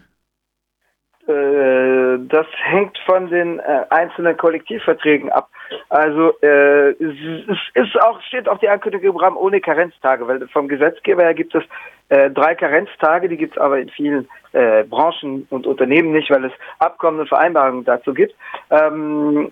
Äh, 1.27 2.17
das 2.27 2.47
hängt 2.63 2.97
von 3.05 3.29
den 3.29 3.59
äh, 3.59 3.85
einzelnen 3.89 4.35
Kollektivverträgen 4.37 5.31
ab. 5.31 5.49
Also 5.89 6.33
äh, 6.41 6.91
es 6.91 7.57
ist 7.75 8.01
auch, 8.01 8.21
steht 8.23 8.49
auch 8.49 8.57
die 8.57 8.69
Ankündigung 8.69 9.15
im 9.15 9.17
Rahmen 9.17 9.37
ohne 9.37 9.61
Karenztage, 9.61 10.27
weil 10.27 10.47
vom 10.49 10.67
Gesetzgeber 10.67 11.23
her 11.23 11.33
gibt 11.33 11.55
es 11.55 11.63
drei 12.09 12.55
Karenztage, 12.55 13.29
die 13.29 13.37
gibt 13.37 13.55
es 13.55 13.61
aber 13.61 13.79
in 13.79 13.87
vielen 13.87 14.27
äh, 14.53 14.83
Branchen 14.83 15.47
und 15.49 15.67
Unternehmen 15.67 16.11
nicht, 16.11 16.29
weil 16.29 16.45
es 16.45 16.51
Abkommen 16.79 17.19
und 17.19 17.29
Vereinbarungen 17.29 17.85
dazu 17.85 18.13
gibt. 18.13 18.35
Ähm, 18.69 19.49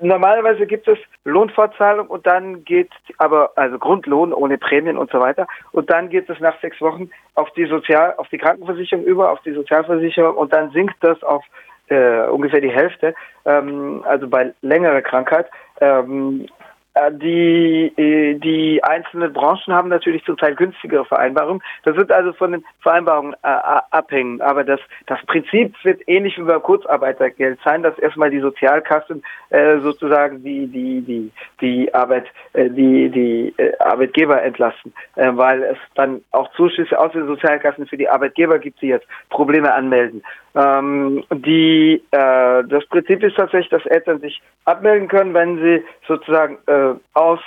normalerweise 0.00 0.66
gibt 0.66 0.88
es 0.88 0.98
Lohnfortzahlung 1.24 2.08
und 2.08 2.26
dann 2.26 2.64
geht 2.64 2.90
aber 3.18 3.52
also 3.56 3.78
Grundlohn 3.78 4.32
ohne 4.32 4.58
Prämien 4.58 4.96
und 4.96 5.10
so 5.10 5.20
weiter 5.20 5.46
und 5.72 5.90
dann 5.90 6.08
geht 6.08 6.28
es 6.28 6.40
nach 6.40 6.58
sechs 6.60 6.80
Wochen 6.80 7.10
auf 7.34 7.50
die 7.52 7.66
Sozial 7.66 8.14
auf 8.16 8.28
die 8.28 8.38
Krankenversicherung 8.38 9.04
über, 9.04 9.30
auf 9.30 9.40
die 9.42 9.52
Sozialversicherung 9.52 10.36
und 10.36 10.52
dann 10.52 10.70
sinkt 10.70 10.96
das 11.00 11.22
auf 11.22 11.44
äh, 11.88 12.26
ungefähr 12.28 12.60
die 12.60 12.70
Hälfte, 12.70 13.14
ähm, 13.44 14.02
also 14.04 14.28
bei 14.28 14.52
längerer 14.60 15.02
Krankheit. 15.02 15.46
Ähm, 15.80 16.46
äh, 16.46 16.67
die, 17.10 17.92
äh, 17.96 18.34
die 18.34 18.82
einzelnen 18.82 19.32
Branchen 19.32 19.72
haben 19.74 19.88
natürlich 19.88 20.24
zum 20.24 20.36
Teil 20.36 20.54
günstigere 20.54 21.04
Vereinbarungen. 21.04 21.62
Das 21.84 21.96
wird 21.96 22.10
also 22.10 22.32
von 22.32 22.52
den 22.52 22.64
Vereinbarungen 22.80 23.34
äh, 23.42 23.48
abhängen. 23.90 24.40
Aber 24.40 24.64
das, 24.64 24.80
das 25.06 25.18
Prinzip 25.26 25.74
wird 25.84 26.00
ähnlich 26.06 26.38
wie 26.38 26.42
beim 26.42 26.62
Kurzarbeitergeld 26.62 27.58
sein, 27.64 27.82
dass 27.82 27.98
erstmal 27.98 28.30
die 28.30 28.40
Sozialkassen 28.40 29.22
äh, 29.50 29.78
sozusagen 29.80 30.42
die, 30.42 30.66
die, 30.66 31.00
die, 31.02 31.32
die 31.60 31.94
Arbeit, 31.94 32.26
äh, 32.52 32.68
die, 32.70 33.08
die 33.10 33.54
äh, 33.56 33.76
Arbeitgeber 33.78 34.42
entlasten, 34.42 34.92
äh, 35.16 35.30
weil 35.32 35.62
es 35.62 35.78
dann 35.94 36.22
auch 36.32 36.50
Zuschüsse 36.52 36.98
aus 36.98 37.12
den 37.12 37.26
Sozialkassen 37.26 37.86
für 37.86 37.96
die 37.96 38.08
Arbeitgeber 38.08 38.58
gibt, 38.58 38.82
die 38.82 38.88
jetzt 38.88 39.06
Probleme 39.30 39.72
anmelden. 39.72 40.22
Ähm, 40.54 41.24
die, 41.30 42.02
äh, 42.10 42.64
das 42.64 42.86
Prinzip 42.86 43.22
ist 43.22 43.36
tatsächlich, 43.36 43.70
dass 43.70 43.86
Eltern 43.86 44.20
sich 44.20 44.40
abmelden 44.64 45.08
können, 45.08 45.34
wenn 45.34 45.58
sie 45.58 45.84
sozusagen 46.06 46.58
äh, 46.66 46.94
aus 47.14 47.40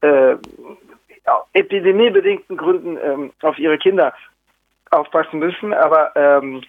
äh, 0.00 0.36
epidemiebedingten 1.52 2.56
Gründen 2.56 2.98
ähm, 3.02 3.32
auf 3.42 3.58
ihre 3.58 3.78
Kinder 3.78 4.14
aufpassen 4.90 5.38
müssen. 5.38 5.72
Aber 5.72 6.12
ähm, 6.16 6.62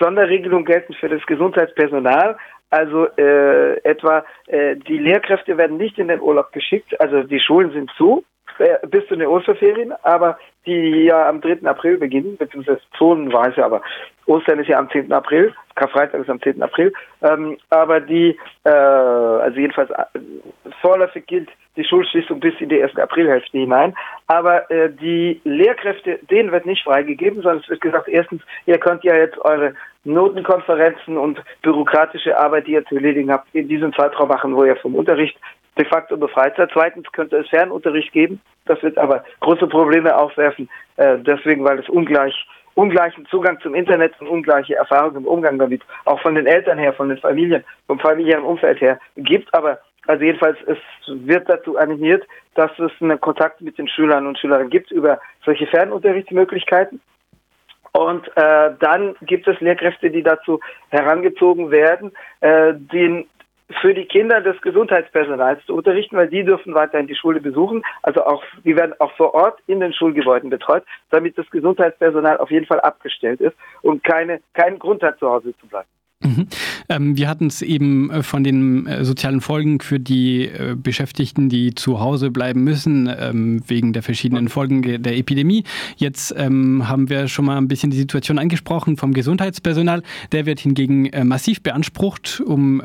Sonderregelungen 0.00 0.64
gelten 0.64 0.94
für 0.94 1.08
das 1.08 1.24
Gesundheitspersonal. 1.26 2.36
Also 2.70 3.08
äh, 3.16 3.76
etwa 3.84 4.24
äh, 4.46 4.76
die 4.76 4.98
Lehrkräfte 4.98 5.56
werden 5.56 5.78
nicht 5.78 5.98
in 5.98 6.08
den 6.08 6.20
Urlaub 6.20 6.52
geschickt, 6.52 7.00
also 7.00 7.22
die 7.22 7.40
Schulen 7.40 7.72
sind 7.72 7.90
zu 7.96 8.24
äh, 8.58 8.86
bis 8.86 9.06
zu 9.06 9.16
den 9.16 9.26
Osterferien, 9.26 9.94
aber 10.02 10.38
die 10.66 11.04
ja 11.04 11.28
am 11.28 11.40
3. 11.40 11.66
April 11.66 11.96
beginnen, 11.96 12.36
beziehungsweise 12.36 12.82
zonenweise, 12.98 13.64
aber 13.64 13.80
Ostern 14.28 14.60
ist 14.60 14.68
ja 14.68 14.78
am 14.78 14.90
10. 14.90 15.12
April, 15.12 15.54
Karfreitag 15.74 16.20
ist 16.20 16.30
am 16.30 16.40
10. 16.40 16.62
April, 16.62 16.92
ähm, 17.22 17.56
aber 17.70 18.00
die, 18.00 18.38
äh, 18.64 18.68
also 18.68 19.58
jedenfalls 19.58 19.90
äh, 19.90 20.04
vorläufig 20.82 21.26
gilt 21.26 21.48
die 21.76 21.84
Schulschließung 21.84 22.38
bis 22.38 22.54
in 22.60 22.68
die 22.68 22.78
erste 22.78 23.02
Aprilhälfte 23.02 23.56
hinein, 23.56 23.94
aber 24.26 24.70
äh, 24.70 24.90
die 24.90 25.40
Lehrkräfte, 25.44 26.18
denen 26.30 26.52
wird 26.52 26.66
nicht 26.66 26.84
freigegeben, 26.84 27.40
sondern 27.40 27.62
es 27.62 27.70
wird 27.70 27.80
gesagt, 27.80 28.08
erstens, 28.08 28.42
ihr 28.66 28.78
könnt 28.78 29.02
ja 29.04 29.16
jetzt 29.16 29.38
eure 29.38 29.74
Notenkonferenzen 30.04 31.16
und 31.16 31.40
bürokratische 31.62 32.38
Arbeit, 32.38 32.66
die 32.66 32.72
ihr 32.72 32.84
zu 32.84 32.96
erledigen 32.96 33.32
habt, 33.32 33.48
in 33.54 33.68
diesem 33.68 33.94
Zeitraum 33.94 34.28
machen, 34.28 34.54
wo 34.54 34.64
ihr 34.64 34.76
vom 34.76 34.94
Unterricht 34.94 35.38
de 35.78 35.86
facto 35.86 36.16
befreit 36.16 36.56
seid. 36.56 36.70
Zweitens 36.72 37.10
könnte 37.12 37.36
es 37.36 37.48
Fernunterricht 37.48 38.12
geben, 38.12 38.40
das 38.66 38.82
wird 38.82 38.98
aber 38.98 39.24
große 39.40 39.68
Probleme 39.68 40.14
aufwerfen, 40.16 40.68
äh, 40.96 41.16
deswegen, 41.18 41.64
weil 41.64 41.78
es 41.78 41.88
ungleich 41.88 42.34
ungleichen 42.78 43.26
Zugang 43.26 43.58
zum 43.60 43.74
Internet 43.74 44.12
und 44.20 44.28
ungleiche 44.28 44.76
Erfahrungen 44.76 45.16
im 45.16 45.26
Umgang 45.26 45.58
damit 45.58 45.82
auch 46.04 46.20
von 46.20 46.36
den 46.36 46.46
Eltern 46.46 46.78
her, 46.78 46.92
von 46.92 47.08
den 47.08 47.18
Familien, 47.18 47.64
vom 47.88 47.98
familiären 47.98 48.44
Umfeld 48.44 48.80
her 48.80 49.00
gibt. 49.16 49.52
Aber 49.52 49.80
Also 50.06 50.24
jedenfalls, 50.24 50.56
es 50.66 50.78
wird 51.06 51.48
dazu 51.48 51.76
animiert, 51.76 52.22
dass 52.54 52.70
es 52.78 52.92
einen 53.00 53.20
Kontakt 53.20 53.60
mit 53.60 53.76
den 53.76 53.88
Schülern 53.88 54.26
und 54.26 54.38
Schülerinnen 54.38 54.70
gibt 54.70 54.90
über 54.90 55.20
solche 55.44 55.66
Fernunterrichtsmöglichkeiten. 55.66 57.00
Und 57.92 58.26
äh, 58.36 58.70
dann 58.80 59.16
gibt 59.22 59.48
es 59.48 59.60
Lehrkräfte, 59.60 60.10
die 60.10 60.22
dazu 60.22 60.60
herangezogen 60.90 61.70
werden, 61.70 62.12
äh, 62.40 62.74
den 62.74 63.26
für 63.80 63.94
die 63.94 64.06
Kinder 64.06 64.40
des 64.40 64.60
Gesundheitspersonals 64.62 65.64
zu 65.66 65.74
unterrichten, 65.74 66.16
weil 66.16 66.28
die 66.28 66.44
dürfen 66.44 66.74
weiterhin 66.74 67.06
die 67.06 67.16
Schule 67.16 67.40
besuchen. 67.40 67.84
Also 68.02 68.24
auch, 68.24 68.42
die 68.64 68.76
werden 68.76 68.94
auch 68.98 69.12
vor 69.16 69.34
Ort 69.34 69.60
in 69.66 69.80
den 69.80 69.92
Schulgebäuden 69.92 70.50
betreut, 70.50 70.84
damit 71.10 71.36
das 71.36 71.48
Gesundheitspersonal 71.50 72.38
auf 72.38 72.50
jeden 72.50 72.66
Fall 72.66 72.80
abgestellt 72.80 73.40
ist 73.40 73.56
und 73.82 74.02
keine, 74.04 74.40
keinen 74.54 74.78
Grund 74.78 75.02
hat, 75.02 75.18
zu 75.18 75.28
Hause 75.28 75.54
zu 75.58 75.66
bleiben. 75.66 75.88
Mhm. 76.20 76.48
Ähm, 76.88 77.16
wir 77.16 77.28
hatten 77.28 77.46
es 77.46 77.62
eben 77.62 78.10
äh, 78.10 78.22
von 78.24 78.42
den 78.42 78.86
äh, 78.86 79.04
sozialen 79.04 79.40
Folgen 79.40 79.80
für 79.80 80.00
die 80.00 80.46
äh, 80.46 80.74
Beschäftigten, 80.76 81.48
die 81.48 81.74
zu 81.74 82.00
Hause 82.00 82.32
bleiben 82.32 82.64
müssen, 82.64 83.08
ähm, 83.08 83.62
wegen 83.68 83.92
der 83.92 84.02
verschiedenen 84.02 84.48
Folgen 84.48 84.82
der 84.82 85.16
Epidemie. 85.16 85.62
Jetzt 85.96 86.34
ähm, 86.36 86.88
haben 86.88 87.08
wir 87.08 87.28
schon 87.28 87.44
mal 87.44 87.56
ein 87.56 87.68
bisschen 87.68 87.90
die 87.90 87.96
Situation 87.96 88.38
angesprochen 88.38 88.96
vom 88.96 89.14
Gesundheitspersonal. 89.14 90.02
Der 90.32 90.44
wird 90.44 90.58
hingegen 90.58 91.06
äh, 91.06 91.22
massiv 91.22 91.62
beansprucht, 91.62 92.42
um 92.44 92.82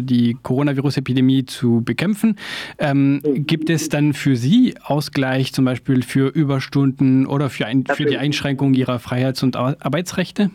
die 0.00 0.36
Coronavirus-Epidemie 0.42 1.44
zu 1.44 1.82
bekämpfen. 1.82 2.36
Ähm, 2.78 3.20
gibt 3.22 3.70
es 3.70 3.88
dann 3.88 4.12
für 4.12 4.36
Sie 4.36 4.74
Ausgleich 4.82 5.52
zum 5.52 5.64
Beispiel 5.64 6.02
für 6.02 6.28
Überstunden 6.28 7.26
oder 7.26 7.50
für, 7.50 7.66
ein, 7.66 7.84
für 7.86 8.04
die 8.04 8.18
Einschränkung 8.18 8.74
Ihrer 8.74 8.98
Freiheits- 8.98 9.42
und 9.42 9.56
Arbeitsrechte? 9.56 10.50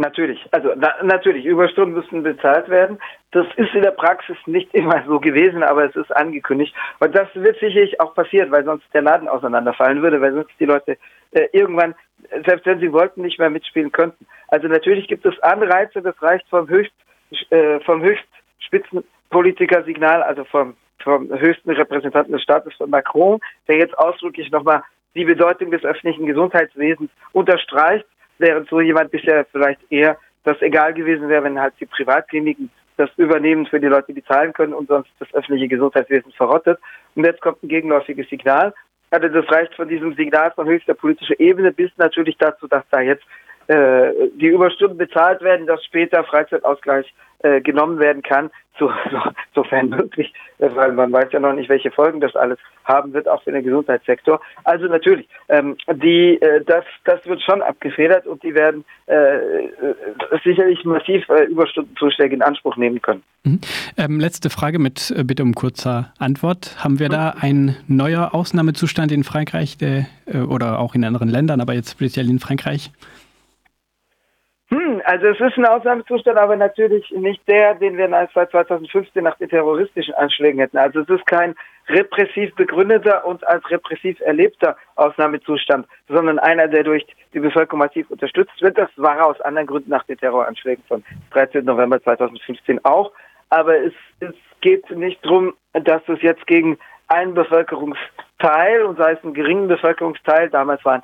Natürlich, 0.00 0.48
also 0.50 0.72
na, 0.76 0.94
natürlich, 1.02 1.44
Überstunden 1.44 1.94
müssen 1.94 2.22
bezahlt 2.22 2.70
werden. 2.70 2.98
Das 3.32 3.46
ist 3.56 3.74
in 3.74 3.82
der 3.82 3.90
Praxis 3.90 4.36
nicht 4.46 4.72
immer 4.74 5.04
so 5.06 5.20
gewesen, 5.20 5.62
aber 5.62 5.84
es 5.84 5.94
ist 5.94 6.10
angekündigt. 6.16 6.74
Und 7.00 7.14
das 7.14 7.28
wird 7.34 7.60
sicherlich 7.60 8.00
auch 8.00 8.14
passieren, 8.14 8.50
weil 8.50 8.64
sonst 8.64 8.86
der 8.94 9.02
Laden 9.02 9.28
auseinanderfallen 9.28 10.00
würde, 10.00 10.22
weil 10.22 10.32
sonst 10.32 10.52
die 10.58 10.64
Leute 10.64 10.96
äh, 11.32 11.48
irgendwann, 11.52 11.94
selbst 12.46 12.64
wenn 12.64 12.80
sie 12.80 12.90
wollten, 12.94 13.20
nicht 13.20 13.38
mehr 13.38 13.50
mitspielen 13.50 13.92
könnten. 13.92 14.26
Also 14.48 14.68
natürlich 14.68 15.06
gibt 15.06 15.26
es 15.26 15.38
Anreize, 15.42 16.00
das 16.00 16.20
reicht 16.22 16.48
vom 16.48 16.66
höchst, 16.66 16.94
äh, 17.50 17.78
vom 17.80 18.00
höchst 18.00 18.24
Spitzenpolitiker-Signal, 18.60 20.22
also 20.22 20.44
vom, 20.44 20.76
vom 21.04 21.28
höchsten 21.28 21.72
Repräsentanten 21.72 22.32
des 22.32 22.42
Staates 22.42 22.72
von 22.76 22.88
Macron, 22.88 23.38
der 23.68 23.76
jetzt 23.76 23.98
ausdrücklich 23.98 24.50
nochmal 24.50 24.82
die 25.14 25.26
Bedeutung 25.26 25.70
des 25.70 25.84
öffentlichen 25.84 26.24
Gesundheitswesens 26.24 27.10
unterstreicht 27.32 28.06
während 28.40 28.68
so 28.68 28.80
jemand 28.80 29.10
bisher 29.10 29.44
vielleicht 29.52 29.80
eher 29.90 30.18
das 30.44 30.60
egal 30.62 30.94
gewesen 30.94 31.28
wäre, 31.28 31.44
wenn 31.44 31.60
halt 31.60 31.74
die 31.78 31.86
Privatkliniken 31.86 32.70
das 32.96 33.10
übernehmen 33.16 33.66
für 33.66 33.80
die 33.80 33.86
Leute, 33.86 34.12
die 34.12 34.24
zahlen 34.24 34.52
können 34.52 34.74
und 34.74 34.88
sonst 34.88 35.10
das 35.18 35.32
öffentliche 35.32 35.68
Gesundheitswesen 35.68 36.32
verrottet. 36.32 36.78
Und 37.14 37.24
jetzt 37.24 37.40
kommt 37.40 37.62
ein 37.62 37.68
gegenläufiges 37.68 38.28
Signal. 38.28 38.74
Also 39.10 39.28
das 39.28 39.50
reicht 39.50 39.74
von 39.74 39.88
diesem 39.88 40.14
Signal 40.14 40.52
von 40.52 40.68
höchster 40.68 40.94
politischer 40.94 41.38
Ebene 41.40 41.72
bis 41.72 41.90
natürlich 41.96 42.36
dazu, 42.38 42.68
dass 42.68 42.84
da 42.90 43.00
jetzt 43.00 43.24
die 43.70 44.46
Überstunden 44.46 44.98
bezahlt 44.98 45.42
werden, 45.42 45.66
dass 45.66 45.84
später 45.84 46.24
Freizeitausgleich 46.24 47.06
äh, 47.42 47.62
genommen 47.62 47.98
werden 47.98 48.22
kann, 48.22 48.50
so, 48.78 48.90
so, 49.10 49.18
sofern 49.54 49.88
möglich, 49.88 50.32
weil 50.58 50.92
man 50.92 51.12
weiß 51.12 51.32
ja 51.32 51.40
noch 51.40 51.52
nicht, 51.52 51.68
welche 51.68 51.90
Folgen 51.90 52.20
das 52.20 52.34
alles 52.34 52.58
haben 52.84 53.12
wird, 53.12 53.28
auch 53.28 53.42
für 53.42 53.52
den 53.52 53.62
Gesundheitssektor. 53.62 54.40
Also 54.64 54.86
natürlich, 54.86 55.28
ähm, 55.48 55.76
die, 55.90 56.40
äh, 56.40 56.64
das, 56.64 56.84
das 57.04 57.24
wird 57.26 57.42
schon 57.42 57.62
abgefedert 57.62 58.26
und 58.26 58.42
die 58.42 58.54
werden 58.54 58.84
äh, 59.06 59.38
sicherlich 60.44 60.84
massiv 60.84 61.28
äh, 61.28 61.44
Überstundenzuschläge 61.44 62.34
in 62.34 62.42
Anspruch 62.42 62.76
nehmen 62.76 63.00
können. 63.00 63.22
Mhm. 63.44 63.60
Ähm, 63.96 64.20
letzte 64.20 64.50
Frage 64.50 64.78
mit 64.78 65.10
äh, 65.10 65.24
bitte 65.24 65.42
um 65.42 65.54
kurzer 65.54 66.12
Antwort. 66.18 66.76
Haben 66.82 66.98
wir 66.98 67.08
da 67.08 67.34
ein 67.40 67.76
neuer 67.86 68.34
Ausnahmezustand 68.34 69.12
in 69.12 69.24
Frankreich 69.24 69.78
der, 69.78 70.06
äh, 70.26 70.38
oder 70.38 70.78
auch 70.78 70.94
in 70.94 71.04
anderen 71.04 71.28
Ländern, 71.28 71.60
aber 71.60 71.74
jetzt 71.74 71.92
speziell 71.92 72.28
in 72.28 72.38
Frankreich? 72.38 72.90
Also 75.10 75.26
es 75.26 75.40
ist 75.40 75.58
ein 75.58 75.66
Ausnahmezustand, 75.66 76.38
aber 76.38 76.54
natürlich 76.54 77.10
nicht 77.10 77.42
der, 77.48 77.74
den 77.74 77.96
wir 77.96 78.08
seit 78.32 78.52
2015 78.52 79.24
nach 79.24 79.36
den 79.38 79.48
terroristischen 79.48 80.14
Anschlägen 80.14 80.60
hätten. 80.60 80.78
Also 80.78 81.00
es 81.00 81.08
ist 81.08 81.26
kein 81.26 81.56
repressiv 81.88 82.54
begründeter 82.54 83.26
und 83.26 83.44
als 83.44 83.68
repressiv 83.72 84.20
erlebter 84.20 84.76
Ausnahmezustand, 84.94 85.88
sondern 86.08 86.38
einer, 86.38 86.68
der 86.68 86.84
durch 86.84 87.04
die 87.34 87.40
Bevölkerung 87.40 87.80
massiv 87.80 88.08
unterstützt 88.08 88.62
wird. 88.62 88.78
Das 88.78 88.88
war 88.94 89.26
aus 89.26 89.40
anderen 89.40 89.66
Gründen 89.66 89.90
nach 89.90 90.04
den 90.04 90.16
Terroranschlägen 90.16 90.84
von 90.86 91.02
13. 91.32 91.64
November 91.64 92.00
2015 92.00 92.84
auch. 92.84 93.10
Aber 93.48 93.76
es, 93.76 93.92
es 94.20 94.34
geht 94.60 94.88
nicht 94.92 95.24
darum, 95.24 95.54
dass 95.72 96.02
es 96.06 96.22
jetzt 96.22 96.46
gegen 96.46 96.78
einen 97.08 97.34
Bevölkerungsteil 97.34 98.82
und 98.84 98.96
sei 98.96 99.14
es 99.14 99.24
einen 99.24 99.34
geringen 99.34 99.66
Bevölkerungsteil, 99.66 100.50
damals 100.50 100.84
waren 100.84 101.02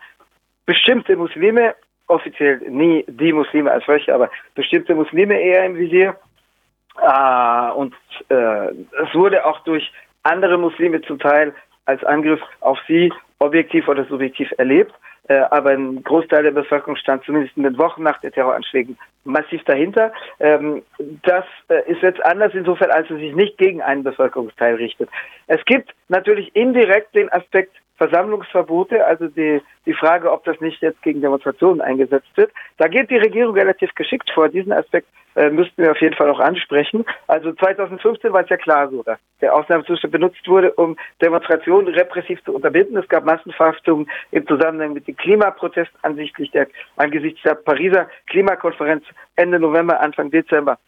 bestimmte 0.65 1.17
Muslime 1.17 1.75
offiziell 2.09 2.59
nie 2.69 3.05
die 3.09 3.33
Muslime 3.33 3.71
als 3.71 3.85
solche, 3.87 4.15
aber 4.15 4.31
bestimmte 4.55 4.95
Muslime 4.95 5.41
eher 5.41 5.65
im 5.65 5.77
Visier. 5.77 6.17
Äh, 7.01 7.71
und 7.73 7.95
äh, 8.29 8.69
es 8.69 9.15
wurde 9.15 9.45
auch 9.45 9.61
durch 9.61 9.93
andere 10.23 10.59
Muslime 10.59 11.01
zum 11.03 11.19
Teil 11.19 11.55
als 11.85 12.03
Angriff 12.05 12.41
auf 12.61 12.79
sie 12.87 13.13
objektiv 13.39 13.89
oder 13.89 14.05
subjektiv 14.05 14.53
erlebt. 14.59 14.93
Äh, 15.29 15.39
aber 15.51 15.71
ein 15.71 16.05
Großteil 16.05 16.45
der 16.45 16.53
Bevölkerung 16.53 16.97
stand 16.97 17.25
zumindest 17.25 17.57
in 17.57 17.65
den 17.65 17.79
Wochen 17.79 18.03
nach 18.05 18.21
den 18.21 18.33
Terroranschlägen 18.33 18.97
massiv 19.25 19.63
dahinter. 19.65 20.13
Ähm, 20.39 20.83
das 21.25 21.45
äh, 21.69 21.91
ist 21.91 22.03
jetzt 22.03 22.25
anders 22.25 22.55
insofern, 22.55 22.91
als 22.93 23.11
es 23.11 23.19
sich 23.19 23.35
nicht 23.35 23.59
gegen 23.59 23.83
einen 23.83 24.05
Bevölkerungsteil 24.05 24.77
richtet. 24.77 25.11
Es 25.49 25.65
gibt 25.65 25.93
natürlich 26.09 26.55
indirekt 26.55 27.15
den 27.15 27.33
Aspekt 27.33 27.75
Versammlungsverbote, 27.97 29.05
also 29.05 29.29
die, 29.29 29.63
die 29.87 29.95
Frage, 29.95 30.31
ob 30.31 30.45
das 30.45 30.61
nicht 30.61 30.81
jetzt 30.83 31.03
gegen 31.03 31.21
Demonstrationen 31.21 31.81
eingesetzt 31.81 32.37
wird. 32.37 32.53
Da 32.77 32.89
geht 32.89 33.11
die 33.11 33.17
Regierung 33.17 33.55
relativ 33.55 33.95
geschickt 33.95 34.31
vor. 34.35 34.49
Diesen 34.49 34.73
Aspekt 34.73 35.09
äh, 35.35 35.51
müssten 35.51 35.83
wir 35.83 35.93
auf 35.93 36.01
jeden 36.01 36.15
Fall 36.15 36.31
auch 36.31 36.41
ansprechen. 36.41 37.05
Also 37.27 37.53
2015 37.53 38.33
war 38.33 38.43
es 38.43 38.49
ja 38.49 38.57
klar 38.57 38.89
so, 38.89 39.03
dass 39.03 39.19
der 39.41 39.55
Ausnahmezustand 39.55 40.13
benutzt 40.13 40.47
wurde, 40.47 40.73
um 40.73 40.97
Demonstrationen 41.23 41.95
repressiv 41.95 42.43
zu 42.45 42.55
unterbinden. 42.55 42.97
Es 42.97 43.09
gab 43.09 43.25
Massenverhaftungen 43.25 44.09
im 44.31 44.47
Zusammenhang 44.47 44.93
mit 44.95 45.07
dem 45.07 45.17
Klimaprotest 45.17 45.93
ansichtlich 46.03 46.51
der, 46.53 46.69
angesichts 46.97 47.43
der 47.43 47.55
Pariser 47.55 48.09
Klimakonferenz 48.29 49.05
Ende 49.37 49.59
November, 49.59 50.01
Anfang 50.01 50.31
Dezember 50.31 50.79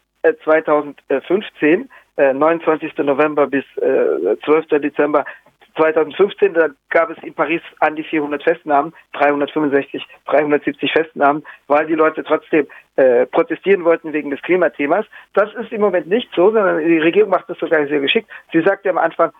2015. 0.45 1.89
Äh, 2.17 2.33
29. 2.35 2.99
Äh, 2.99 3.03
November 3.05 3.47
bis 3.47 3.65
äh, 3.77 4.37
12. 4.45 4.81
Dezember 4.83 5.25
2015, 5.79 6.55
da 6.55 6.69
gab 6.91 7.11
es 7.11 7.19
in 7.23 7.35
Paris 7.35 7.63
an 7.81 7.97
die 7.97 8.03
400 8.03 8.43
Festnahmen, 8.43 8.93
365, 9.15 10.07
370 10.27 10.93
Festnahmen, 10.93 11.45
weil 11.69 11.87
die 11.87 11.95
Leute 11.95 12.25
trotzdem 12.25 12.67
äh, 12.97 13.27
protestieren 13.27 13.85
wollten 13.85 14.13
wegen 14.13 14.31
des 14.31 14.43
Klimathemas. 14.43 15.07
Das 15.35 15.53
ist 15.55 15.73
im 15.73 15.81
Moment 15.81 16.09
nicht 16.09 16.29
so, 16.35 16.51
sondern 16.51 16.85
die 16.85 16.99
Regierung 16.99 17.31
macht 17.31 17.49
das 17.49 17.59
sogar 17.59 17.87
sehr 17.87 18.01
geschickt. 18.01 18.29
Sie 18.53 18.61
sagte 18.61 18.91
am 18.91 18.99
Anfang, 18.99 19.31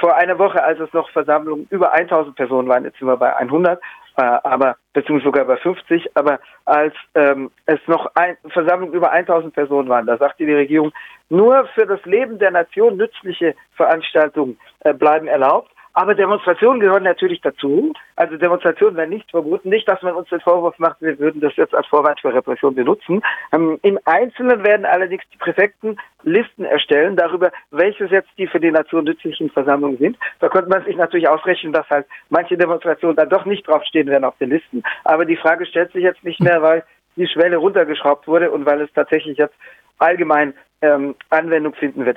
vor 0.00 0.16
einer 0.16 0.38
Woche, 0.38 0.62
als 0.62 0.80
es 0.80 0.92
noch 0.92 1.10
Versammlungen 1.10 1.66
über 1.70 1.92
1000 1.92 2.34
Personen 2.34 2.68
waren, 2.68 2.84
jetzt 2.84 2.98
sind 2.98 3.08
wir 3.08 3.16
bei 3.16 3.36
100, 3.36 3.78
äh, 3.78 3.82
aber 4.16 4.76
beziehungsweise 4.92 5.24
sogar 5.24 5.44
bei 5.44 5.56
50, 5.56 6.16
aber 6.16 6.40
als 6.64 6.94
ähm, 7.14 7.50
es 7.66 7.80
noch 7.86 8.10
ein, 8.14 8.36
Versammlungen 8.48 8.94
über 8.94 9.10
1000 9.10 9.54
Personen 9.54 9.88
waren, 9.88 10.06
da 10.06 10.16
sagte 10.18 10.44
die 10.44 10.52
Regierung, 10.52 10.92
nur 11.28 11.66
für 11.74 11.86
das 11.86 12.04
Leben 12.04 12.38
der 12.38 12.50
Nation 12.50 12.96
nützliche 12.96 13.54
Veranstaltungen 13.74 14.58
äh, 14.80 14.92
bleiben 14.92 15.26
erlaubt. 15.26 15.70
Aber 15.94 16.14
Demonstrationen 16.14 16.80
gehören 16.80 17.02
natürlich 17.02 17.40
dazu. 17.40 17.92
Also 18.16 18.36
Demonstrationen 18.36 18.96
werden 18.96 19.10
nicht 19.10 19.30
verboten. 19.30 19.68
Nicht, 19.68 19.88
dass 19.88 20.00
man 20.02 20.14
uns 20.14 20.28
den 20.28 20.40
Vorwurf 20.40 20.78
macht, 20.78 21.00
wir 21.00 21.18
würden 21.18 21.40
das 21.40 21.54
jetzt 21.56 21.74
als 21.74 21.86
Vorwand 21.86 22.20
für 22.20 22.32
Repression 22.32 22.74
benutzen. 22.74 23.22
Ähm, 23.52 23.78
Im 23.82 23.98
Einzelnen 24.04 24.64
werden 24.64 24.86
allerdings 24.86 25.24
die 25.32 25.38
Präfekten 25.38 25.98
Listen 26.22 26.64
erstellen 26.64 27.16
darüber, 27.16 27.50
welches 27.70 28.10
jetzt 28.10 28.30
die 28.38 28.46
für 28.46 28.60
die 28.60 28.70
Nation 28.70 29.04
nützlichen 29.04 29.50
Versammlungen 29.50 29.98
sind. 29.98 30.16
Da 30.40 30.48
könnte 30.48 30.70
man 30.70 30.84
sich 30.84 30.96
natürlich 30.96 31.28
ausrechnen, 31.28 31.72
dass 31.72 31.88
halt 31.90 32.06
manche 32.30 32.56
Demonstrationen 32.56 33.16
dann 33.16 33.28
doch 33.28 33.44
nicht 33.44 33.66
draufstehen 33.66 34.08
werden 34.08 34.24
auf 34.24 34.38
den 34.38 34.50
Listen. 34.50 34.82
Aber 35.04 35.24
die 35.24 35.36
Frage 35.36 35.66
stellt 35.66 35.92
sich 35.92 36.02
jetzt 36.02 36.24
nicht 36.24 36.40
mehr, 36.40 36.62
weil 36.62 36.84
die 37.16 37.26
Schwelle 37.26 37.56
runtergeschraubt 37.56 38.26
wurde 38.26 38.50
und 38.50 38.64
weil 38.66 38.80
es 38.80 38.92
tatsächlich 38.94 39.36
jetzt 39.36 39.54
allgemein 39.98 40.54
ähm, 40.80 41.14
Anwendung 41.30 41.74
finden 41.74 42.04
wird. 42.04 42.10